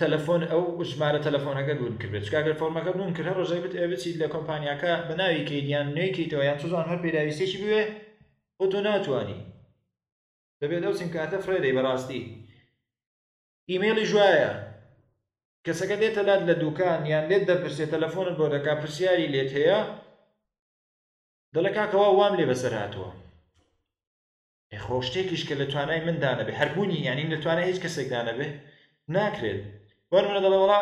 تەلەفۆن 0.00 0.42
ئەو 0.50 0.62
ژمارە 0.90 1.20
تەلەفۆنەکە 1.26 1.74
دوون 1.78 1.94
کردێت 2.00 2.24
چکاگەر 2.26 2.54
فۆرمەکە 2.60 2.90
دوون 2.96 3.10
کرد 3.16 3.28
ڕۆژەی 3.38 3.62
بت 3.64 3.74
ئەوێتی 3.80 4.18
لە 4.22 4.26
کۆمپانیاکە 4.34 4.92
بەناوی 5.08 5.46
کەیدیان 5.48 5.86
نوێیکەیتەوە 5.96 6.44
یان 6.48 6.58
چزان 6.62 6.84
هەر 6.90 6.98
پێداویستێکی 7.04 7.58
بوێ 7.62 7.82
بۆ 8.58 8.64
تۆ 8.72 8.78
ناتوانانی 8.86 9.38
دەبێت 10.60 10.82
ئەو 10.86 10.94
سینکاتە 11.00 11.38
فرێدەی 11.44 11.74
بەڕاستی 11.76 12.20
ئیمێلی 13.70 14.04
ژایە 14.12 14.52
کەسەکە 15.66 15.96
دێتە 16.02 16.20
لات 16.28 16.42
لە 16.48 16.54
دوکان 16.62 17.00
یان 17.12 17.24
لێت 17.30 17.42
دەپرسێت 17.50 17.90
تەلەفۆنت 17.94 18.34
بۆ 18.40 18.46
دەکا 18.54 18.72
پرسیاری 18.80 19.32
لێت 19.34 19.50
هەیە 19.58 19.80
دەڵێ 21.54 21.70
کاکەوە 21.76 22.08
وام 22.18 22.32
لێ 22.38 22.44
بەسەر 22.50 22.72
هاتووە 22.80 23.10
ئێخۆ 24.72 24.96
شتێکیش 25.06 25.42
کە 25.48 25.54
لە 25.60 25.66
توانای 25.72 26.04
مندانە 26.06 26.42
بێ 26.48 26.52
هەربوونی 26.60 27.04
یانین 27.08 27.28
لە 27.34 27.38
توانای 27.42 27.68
هیچ 27.70 27.78
کەسێکدانە 27.84 28.32
بێ 28.38 28.48
ناکرێت 29.14 29.60
وەرمە 30.12 30.38
دەڵەوەڵا 30.44 30.80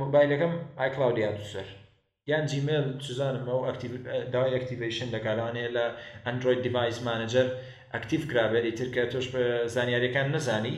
موبایلەکەم 0.00 0.52
ئایکلااودیان 0.78 1.34
سەر 1.52 1.68
یان 2.30 2.44
جیمل 2.50 2.84
سوزانم 3.06 3.44
ئەو 3.50 3.60
داوای 4.32 4.54
ئەکتیڤیشن 4.56 5.08
دەکارانێ 5.14 5.64
لە 5.76 5.84
ئەندروید 6.24 6.60
دیڤایس 6.64 6.98
مانەجەر 7.08 7.46
ئەکتیف 7.94 8.22
کرابێری 8.30 8.76
ترکە 8.78 9.02
تۆش 9.12 9.26
بە 9.34 9.40
زانیاریەکان 9.74 10.26
نەزانی 10.34 10.76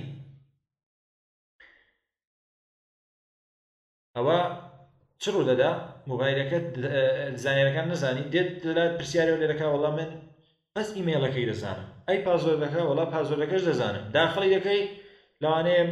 ئەوە 4.16 4.38
چ 5.22 5.24
ڕوو 5.34 5.48
دەدا 5.50 5.72
مۆبایلەکەت 6.10 6.64
زانانیەکان 7.44 7.86
نزانی 7.94 8.24
دێت 8.32 8.50
دەلات 8.64 8.92
پرسیارەوە 8.98 9.38
لێرەکە 9.42 9.66
وڵا 9.74 9.90
من 9.98 10.10
بەس 10.74 10.88
ئیمێڵەکەی 10.98 11.46
دەزانم 11.50 11.88
ئەی 12.08 12.18
پازۆرەکە 12.26 12.80
وڵا 12.90 13.04
پازۆرەکەش 13.14 13.62
دەزانم 13.68 14.04
داخلی 14.18 14.52
دەکەی 14.56 14.82
لەوانەیە 15.42 15.82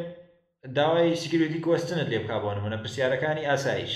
داوای 0.79 1.15
سکرێتی 1.23 1.63
گۆستنت 1.67 2.09
لێ 2.13 2.19
بکبوونم 2.25 2.63
منە 2.67 2.79
پرسیارەکانی 2.83 3.47
ئاسایش 3.49 3.95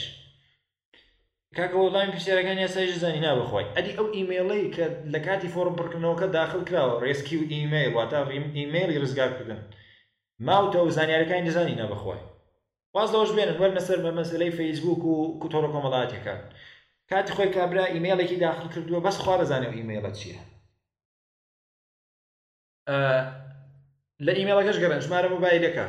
کاکە 1.57 1.77
وڵامی 1.83 2.12
پرسیارەکانی 2.14 2.62
یاسایش 2.66 2.90
زانی 3.05 3.20
نابخوای 3.27 3.70
ئەدی 3.77 3.92
ئەو 3.98 4.07
ئیمێڵی 4.16 4.62
کە 4.77 4.87
لە 5.14 5.18
کاتی 5.27 5.53
فۆرم 5.55 5.74
بڕکنەوەکە 5.81 6.27
داخل 6.38 6.61
کراوە 6.68 6.96
ڕێسکی 7.05 7.37
و 7.40 7.44
ئیممیل 7.53 7.90
واتە 7.96 8.18
ئیممەلی 8.59 9.00
ڕزگارکردن 9.03 9.61
ماوتە 10.46 10.79
و 10.87 10.90
زانیارەکانی 10.96 11.46
دەزانی 11.48 11.79
نابخوای 11.83 12.20
واز 12.96 13.11
لەەوەش 13.14 13.30
بێنن 13.37 13.57
وەرنە 13.61 13.83
سەر 13.88 13.98
بە 14.04 14.11
مەسلەی 14.18 14.57
فەیسبوک 14.59 15.02
و 15.11 15.14
کوتۆڕ 15.40 15.64
کۆمەڵاتەکان 15.74 16.40
کاتی 17.11 17.35
خۆی 17.37 17.54
کابرا 17.57 17.85
ئیممەیلێکی 17.94 18.37
داخل 18.46 18.66
کردووە 18.74 19.00
بەس 19.07 19.16
خوارەزانێت 19.24 19.72
ئیممەیڵە 19.76 20.11
چییە 20.18 20.40
لە 24.26 24.33
ئیممەڵەکەش 24.38 24.76
گەڕن 24.83 25.00
ژمارە 25.07 25.28
مۆبایلەکە 25.35 25.87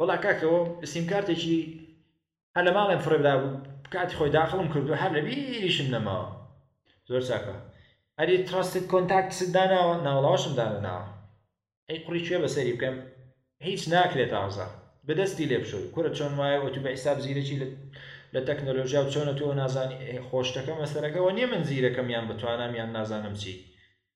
وڵا 0.00 0.16
کاکەوە 0.24 0.60
سیم 0.92 1.04
کارتێکی 1.10 1.58
هەر 2.54 2.62
لە 2.66 2.72
ماڵێن 2.76 3.02
فرێدا 3.06 3.34
بوو 3.40 3.56
کاتی 3.94 4.16
خۆی 4.18 4.30
داخڵم 4.38 4.68
کردو 4.74 4.94
هەر 5.02 5.10
لە 5.16 5.20
بیریشم 5.26 5.88
نەماوە 5.94 6.28
زۆر 7.08 7.22
چاکە 7.28 7.54
ئەری 8.18 8.36
تڕاستت 8.48 8.84
کۆنتاکتست 8.92 9.46
داناوە 9.56 9.94
ناوڵاوشم 10.06 10.52
دانەناوە 10.58 11.06
ئەی 11.88 11.98
قوڕی 12.04 12.22
کوێ 12.26 12.38
بەسەری 12.44 12.74
بکەم 12.76 12.96
هیچ 13.66 13.82
ناکرێت 13.94 14.32
ئازار 14.38 14.72
بەدەستی 15.08 15.48
لێ 15.50 15.58
بشوی 15.62 15.90
کورە 15.94 16.10
چۆن 16.16 16.32
وایە 16.40 16.58
ئۆ 16.62 16.68
تو 16.74 16.80
بە 16.84 16.90
حیساب 16.96 17.18
زیرەکی 17.24 17.56
لە 18.34 18.40
تەکنۆلۆژیا 18.48 19.00
و 19.04 19.10
چۆنە 19.12 19.34
تۆ 19.38 19.44
نازانی 19.60 19.98
خۆشتەکە 20.28 20.74
مەسەرەکەەوە 20.80 21.30
نییە 21.36 21.48
من 21.52 21.62
زیرەکەم 21.68 22.08
یان 22.14 22.26
بتوانم 22.30 22.72
یان 22.80 22.90
نازانم 22.96 23.34
چی 23.42 23.54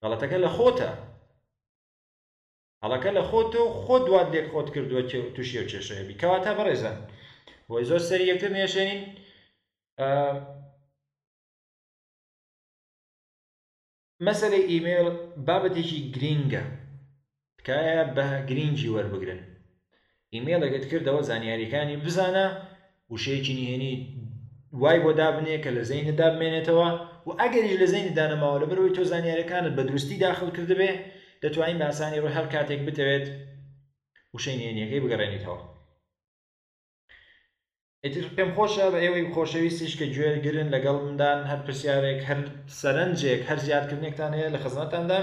غەڵەتەکە 0.03 0.39
لە 0.45 0.51
خۆتە 0.57 0.89
هەڵەکە 2.83 3.11
لە 3.19 3.23
خۆت 3.31 3.53
و 3.63 3.67
خۆ 3.85 3.95
دوات 4.07 4.29
لێک 4.33 4.47
خۆت 4.53 4.69
کردووە 4.75 5.03
تووشی 5.35 5.59
و 5.63 5.69
کێشەیەبی 5.71 6.19
کەواتە 6.21 6.51
بەڕێزان 6.59 6.99
بۆی 7.69 7.85
زۆر 7.91 8.03
سەری 8.09 8.31
یەکتر 8.31 8.51
نێشێنین 8.59 9.01
مەسەری 14.27 14.61
ئیمێل 14.71 15.09
بابەتێکی 15.47 15.99
گرینگە 16.15 16.63
تکایە 17.59 18.03
بە 18.17 18.27
گرینجی 18.49 18.93
وەربگرن 18.95 19.41
ئیمێلەکەت 20.35 20.85
کردەوە 20.91 21.23
زانیاریەکانی 21.31 22.01
بزانە 22.05 22.47
وشەیەکی 23.13 23.55
نهێنی 23.59 23.95
وای 24.81 24.99
بۆ 25.05 25.11
دابنێ 25.21 25.57
کە 25.65 25.71
لە 25.77 25.83
زەینە 25.91 26.13
دابمێنێتەوە 26.21 26.89
و 27.27 27.31
ئەگەریش 27.41 27.75
لە 27.83 27.87
زەینی 27.93 28.17
دانەماوە 28.19 28.59
لە 28.63 28.67
بەرەوەی 28.71 28.95
تۆ 28.97 29.03
زانیارەکانت 29.13 29.73
بە 29.77 29.83
دروستی 29.89 30.21
داخل 30.27 30.49
کردبێ 30.57 30.91
دەتوانین 31.43 31.79
باسانی 31.83 32.23
ڕۆ 32.25 32.29
هەر 32.37 32.47
کاتێک 32.55 32.81
بتەوێت 32.89 33.27
وشەی 34.35 34.57
نێنیەکەی 34.61 35.03
بگەڕێنیتەوە 35.05 35.59
ئتر 38.05 38.25
پێم 38.37 38.51
خۆشە 38.57 38.87
بە 38.93 38.99
ئێوەی 39.05 39.31
خۆشەویستیش 39.35 39.93
کە 39.99 40.07
گوێرگرن 40.15 40.69
لەگەڵ 40.75 40.97
مدان 41.11 41.41
هەر 41.51 41.61
پرسیارێک 41.67 42.21
هەر 42.29 42.41
سەرنجێک 42.81 43.41
هەر 43.49 43.59
زیادکردنێکتان 43.67 44.33
هەیە 44.37 44.49
لە 44.55 44.59
خزمەتاندا 44.65 45.21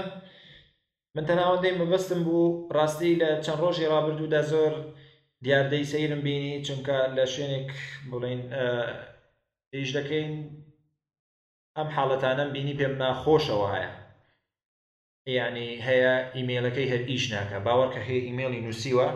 من 1.16 1.24
تەناوەندەی 1.28 1.72
مەبەستم 1.80 2.20
بوو 2.26 2.42
ڕاستی 2.76 3.18
لە 3.20 3.28
چەند 3.44 3.60
ڕۆژی 3.64 3.90
ڕابردوودا 3.92 4.42
زۆر 4.52 4.72
دیاردەی 5.44 5.88
سەیرم 5.92 6.20
بینی 6.26 6.52
چونکە 6.66 6.96
لە 7.16 7.24
شوێنێک 7.32 7.68
بڵین 8.10 8.40
ئیش 9.74 9.90
دەکەین 9.96 10.30
ئەم 11.76 11.88
حاڵەتانم 11.96 12.50
بینی 12.54 12.74
پێم 12.78 12.94
ناخۆشەوە 13.02 13.68
هەیە 13.74 13.90
ینی 15.38 15.68
هەیە 15.86 16.14
ئیمێلەکەی 16.36 16.90
هەر 16.92 17.02
ئیش 17.10 17.24
ناکە 17.34 17.58
باوەڕکە 17.66 18.00
هەیە 18.08 18.22
ئیمێلی 18.28 18.62
نووسیوە 18.64 19.08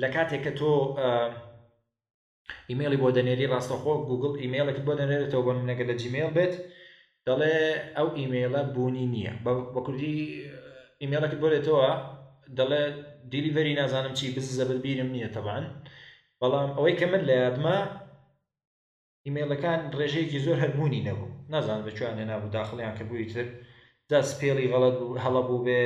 لە 0.00 0.08
کاتێک 0.14 0.40
کە 0.46 0.52
تۆ 0.58 0.72
ئیمێلی 2.70 3.00
بۆ 3.02 3.08
دەنێری 3.16 3.50
ڕاستەخۆ 3.52 3.94
گوگل 4.08 4.32
ئیمێلێک 4.42 4.78
بۆ 4.86 4.92
دەنێرێتەوە 5.00 5.42
بۆ 5.46 5.52
منەگە 5.60 5.84
لە 5.90 5.94
جیمێل 6.00 6.30
بێت 6.36 6.54
دەڵێ 7.26 7.54
ئەو 7.96 8.08
ئیمێلە 8.18 8.62
بوونی 8.74 9.06
نییە 9.14 9.32
بە 9.44 9.52
کوردی 9.86 10.18
ئیمێلەکە 11.02 11.36
بۆێتەوە 11.42 11.88
دەڵێ 12.58 12.82
دیلیڤری 13.32 13.74
نازانم 13.80 14.12
چی 14.18 14.26
بزە 14.36 14.64
بەبیرم 14.70 15.08
نییە 15.16 15.30
تەبان 15.36 15.64
بەڵام 16.40 16.68
ئەوەی 16.76 16.96
کە 16.98 17.06
من 17.12 17.22
لە 17.28 17.34
یادمە 17.44 17.76
ئیمێلەکان 19.26 19.80
ڕێژەیەکی 19.98 20.42
زۆر 20.46 20.58
هەربوونی 20.64 21.04
نەبوو 21.08 21.34
نازان 21.54 21.80
بەچوانێ 21.86 22.24
نبوو 22.32 22.52
داخڵیان 22.56 22.94
کە 22.98 23.04
بووی 23.08 23.26
تر 23.32 23.46
دەست 24.10 24.32
پێڵی 24.40 24.70
غەڵت 24.72 24.94
بوو 25.00 25.20
هەڵە 25.24 25.42
بوو 25.48 25.64
بێ 25.66 25.82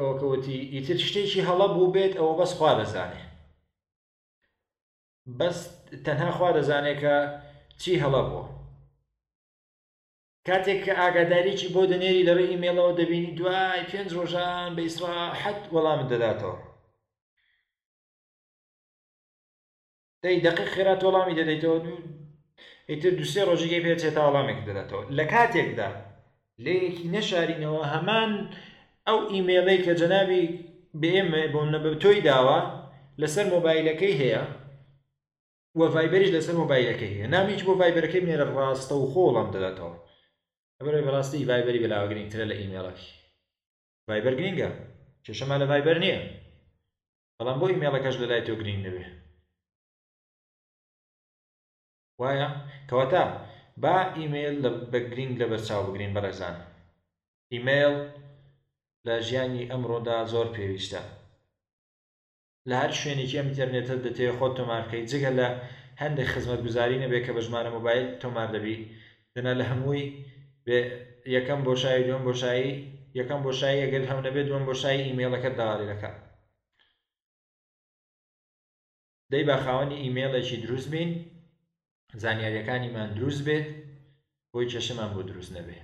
وەکەوتی 0.00 0.58
ئیتر 0.74 0.98
شتێکی 1.08 1.46
هەڵە 1.48 1.66
بوو 1.74 1.92
بێت 1.94 2.12
ئەوە 2.18 2.34
بەس 2.40 2.52
خوا 2.58 2.72
دەزانێ 2.80 3.22
بەس 5.38 5.58
تەنها 6.06 6.30
خوا 6.36 6.50
دەزانێت 6.58 6.98
کە 7.02 7.16
چی 7.80 7.92
هەڵە 8.02 8.22
بوو 8.30 8.44
کاتێک 10.50 10.80
کە 10.86 10.92
ئاگاداریکی 11.00 11.68
بۆ 11.74 11.82
دەنێری 11.92 12.26
لەڕێ 12.28 12.46
ئیمێڵەوە 12.52 12.92
دەبینی 13.00 13.36
دوای 13.38 13.82
پێنج 13.90 14.10
ڕۆژان 14.18 14.70
بە 14.76 14.82
ئیسراحەت 14.86 15.60
وەڵامت 15.74 16.06
دەداتەوە 16.12 16.56
دەی 20.22 20.36
دقیق 20.46 20.70
خێرات 20.74 21.00
وەڵامی 21.06 21.36
دەدەیتەوە 21.40 21.78
ئیتر 22.90 23.12
دوسێ 23.20 23.42
ڕۆژێکی 23.48 23.82
پێچێتە 23.84 24.20
وەڵامێک 24.26 24.58
دەداتەوە 24.68 25.02
لە 25.18 25.24
کاتێکدا 25.32 25.90
لەیەکی 26.64 27.08
نەشارینەوە 27.14 27.82
هەمان 27.92 28.30
ئەو 29.08 29.18
ئیمێڵەی 29.32 29.78
کە 29.86 29.92
جەناوی 30.00 30.44
بێمە 31.00 31.42
بۆم 31.52 31.68
نەبە 31.74 31.90
تۆی 32.02 32.18
داوە 32.28 32.58
لەسەر 33.20 33.46
مۆبایلەکەی 33.54 34.18
هەیە 34.20 34.44
وە 35.78 35.86
ڤایبەریش 35.94 36.30
لەسەر 36.36 36.54
مۆبایلەکەی 36.60 37.10
هەیە 37.14 37.26
نامیچ 37.34 37.60
بۆ 37.66 37.72
ڤایبەرەکەی 37.80 38.22
منێرە 38.24 38.46
ڕاستە 38.56 38.94
و 38.98 39.08
خۆڵام 39.12 39.48
دەداتەوە 39.56 39.94
ئەمەێ 40.86 41.02
بەڕاستی 41.08 41.46
ڤایبەری 41.50 41.82
بەلاوەگرنگترە 41.84 42.44
لە 42.50 42.54
ئیمێڵەکی 42.60 43.08
ڤایبەر 44.08 44.34
گرنگە 44.38 44.70
کێشەمان 45.24 45.58
لە 45.62 45.66
ڤایبەر 45.70 45.96
نییە 46.04 46.20
بەڵام 47.36 47.58
بۆ 47.60 47.66
ئیمێڵەکەش 47.72 48.14
لە 48.22 48.26
لای 48.30 48.42
تۆ 48.46 48.52
گرنگ 48.60 48.80
دەبێ 48.86 49.06
وایە 52.20 52.48
کەواتە 52.88 53.22
با 53.82 53.96
ئیمێل 54.20 54.56
بە 54.92 54.98
گرنگ 55.10 55.32
لە 55.40 55.46
بەرچاو 55.50 55.82
بگرین 55.88 56.12
بەڕێزان 56.16 56.56
ئیمێل 57.52 57.96
لە 59.06 59.14
ژیانی 59.26 59.68
ئەمڕۆدا 59.70 60.18
زۆر 60.32 60.46
پێویستە 60.54 61.02
لە 62.68 62.76
هەر 62.82 62.92
شوێنێکی 63.00 63.38
ئەمتەرنێتە 63.40 63.94
دەتێ 64.04 64.26
خۆت 64.38 64.52
تۆمارکەی 64.58 65.06
جگە 65.10 65.30
لە 65.40 65.48
هەندێک 66.02 66.28
خزمەت 66.34 66.60
گوزاری 66.66 67.02
نەبێت 67.04 67.22
کە 67.26 67.32
بە 67.36 67.40
ژمارە 67.46 67.70
مۆبایل 67.76 68.06
تۆمار 68.22 68.48
دەبی 68.54 68.76
دەنا 69.34 69.52
لە 69.60 69.64
هەمووی 69.72 70.04
یەکەم 70.66 71.60
بۆشایی 71.68 72.04
دوم 72.08 72.22
بۆشایی 72.28 72.68
یەکەم 73.20 73.40
بۆشایی 73.46 73.82
ئەگەر 73.84 74.04
هەم 74.10 74.20
دەبێت 74.26 74.46
دوم 74.50 74.64
بۆشایی 74.70 75.04
ئیمێلەکە 75.06 75.50
داڵێەکە 75.60 76.12
دەی 79.32 79.44
بە 79.48 79.56
خاوەنی 79.64 80.00
ئیمێلێکی 80.04 80.56
دروست 80.64 80.88
بین 80.94 81.10
زانیاریەکانیمان 82.22 83.08
دروست 83.18 83.42
بێت 83.48 83.66
بۆی 84.52 84.70
چەشمان 84.72 85.10
بۆ 85.14 85.22
دروست 85.30 85.50
نەبێ 85.56 85.80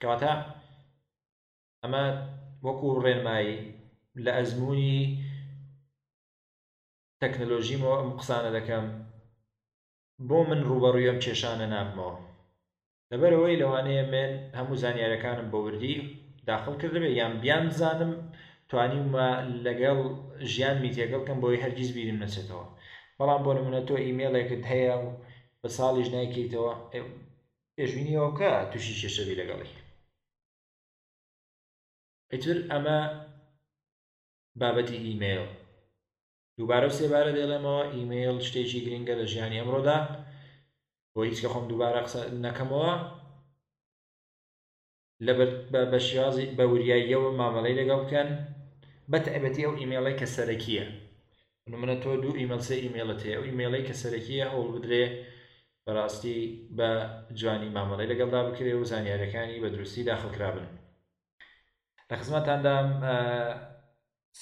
کەواتە 0.00 0.32
ئەمە 1.82 2.04
وەکو 2.66 2.88
ڕێنمایی 3.04 3.56
لە 4.24 4.30
ئەزمموی 4.38 4.84
تەکنەلۆژیمەوە 7.20 7.94
ئەم 7.98 8.10
قسانە 8.20 8.50
دەکەم 8.58 8.84
بۆ 10.28 10.36
من 10.48 10.58
ڕوبەڕووی 10.68 11.08
ئەم 11.10 11.18
کێشانە 11.24 11.66
نابمەوە 11.74 12.14
لەبەرەوەی 13.10 13.60
لەوانەیە 13.62 14.04
من 14.14 14.30
هەموو 14.58 14.80
زانیارەکانم 14.82 15.46
بەوردی 15.52 15.96
داخل 16.50 16.74
کردبێ 16.82 17.10
یان 17.20 17.32
بیان 17.42 17.64
بزانم 17.70 18.12
توانیمە 18.70 19.28
لەگەڵ 19.66 19.98
ژیانمی 20.52 20.94
تێگەڵکەم 20.96 21.38
بۆی 21.42 21.62
هەرگیز 21.62 21.90
بیرم 21.94 22.18
نەچێتەوە 22.22 22.66
بەڵام 23.18 23.40
بۆ 23.44 23.52
نمونە 23.58 23.80
تۆ 23.88 23.94
ئیمێڵێکت 24.04 24.62
هەیە 24.72 24.94
و 25.02 25.06
بە 25.60 25.68
ساڵیش 25.76 26.08
نایکەیتەوە 26.14 26.72
پێشبینیەوە 27.76 28.30
کە 28.38 28.50
تووشی 28.70 28.98
کێشەوی 29.00 29.38
لەگەڵی 29.40 29.72
ئەتر 32.30 32.56
ئەمە 32.70 32.98
بابەتی 34.60 35.02
ئیمێل 35.06 35.42
دووبارە 36.58 36.86
و 36.90 36.96
سێبارە 36.98 37.30
دێڵێمەوە 37.36 37.82
ئیممیل 37.94 38.38
شتێکی 38.46 38.80
گرنگە 38.86 39.14
لە 39.20 39.26
ژیانی 39.32 39.60
ئەمڕۆدا 39.60 39.98
بۆ 41.14 41.20
هیچکە 41.30 41.48
خۆم 41.52 41.64
دووبارە 41.70 42.00
نەکەمەوە 42.46 42.92
بە 45.92 45.98
شیازی 46.08 46.46
بە 46.58 46.64
وریاییەوە 46.72 47.30
مامەڵی 47.40 47.78
لەگەڵ 47.80 48.00
بکەن 48.04 48.28
بەتەبەتی 49.12 49.64
ئەو 49.66 49.74
ئیممەڵی 49.80 50.14
کە 50.20 50.26
سەرەکیە 50.36 50.84
منە 51.82 51.96
تۆ 52.02 52.10
دوو 52.22 52.38
ئیممەل 52.40 52.62
سێ 52.68 52.76
ئیممەڵت 52.84 53.20
هەیە 53.24 53.34
ئەو 53.36 53.44
ئیممەڵی 53.48 53.86
کە 53.88 53.94
سەرەکیە 54.00 54.44
هەوڵ 54.52 54.68
بدرێ 54.76 55.04
بەڕاستی 55.84 56.38
بە 56.78 56.88
جوانی 57.38 57.72
مامەڵی 57.76 58.10
لەگەڵدا 58.12 58.40
بکرێ 58.48 58.74
و 58.76 58.88
زانیارەکانی 58.90 59.60
بە 59.62 59.68
دروستی 59.74 60.06
داخلکرابن 60.10 60.66
لە 62.10 62.14
خزمەتاندام 62.20 62.86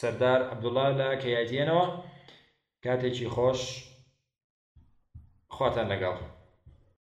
سەردار 0.00 0.40
عبدوڵا 0.52 0.87
لە 0.98 1.09
کەیاتێنەوە 1.22 1.87
کاتێکی 2.85 3.26
خۆش 3.35 3.61
خواتان 5.55 5.87
لەگەڵ. 5.92 6.16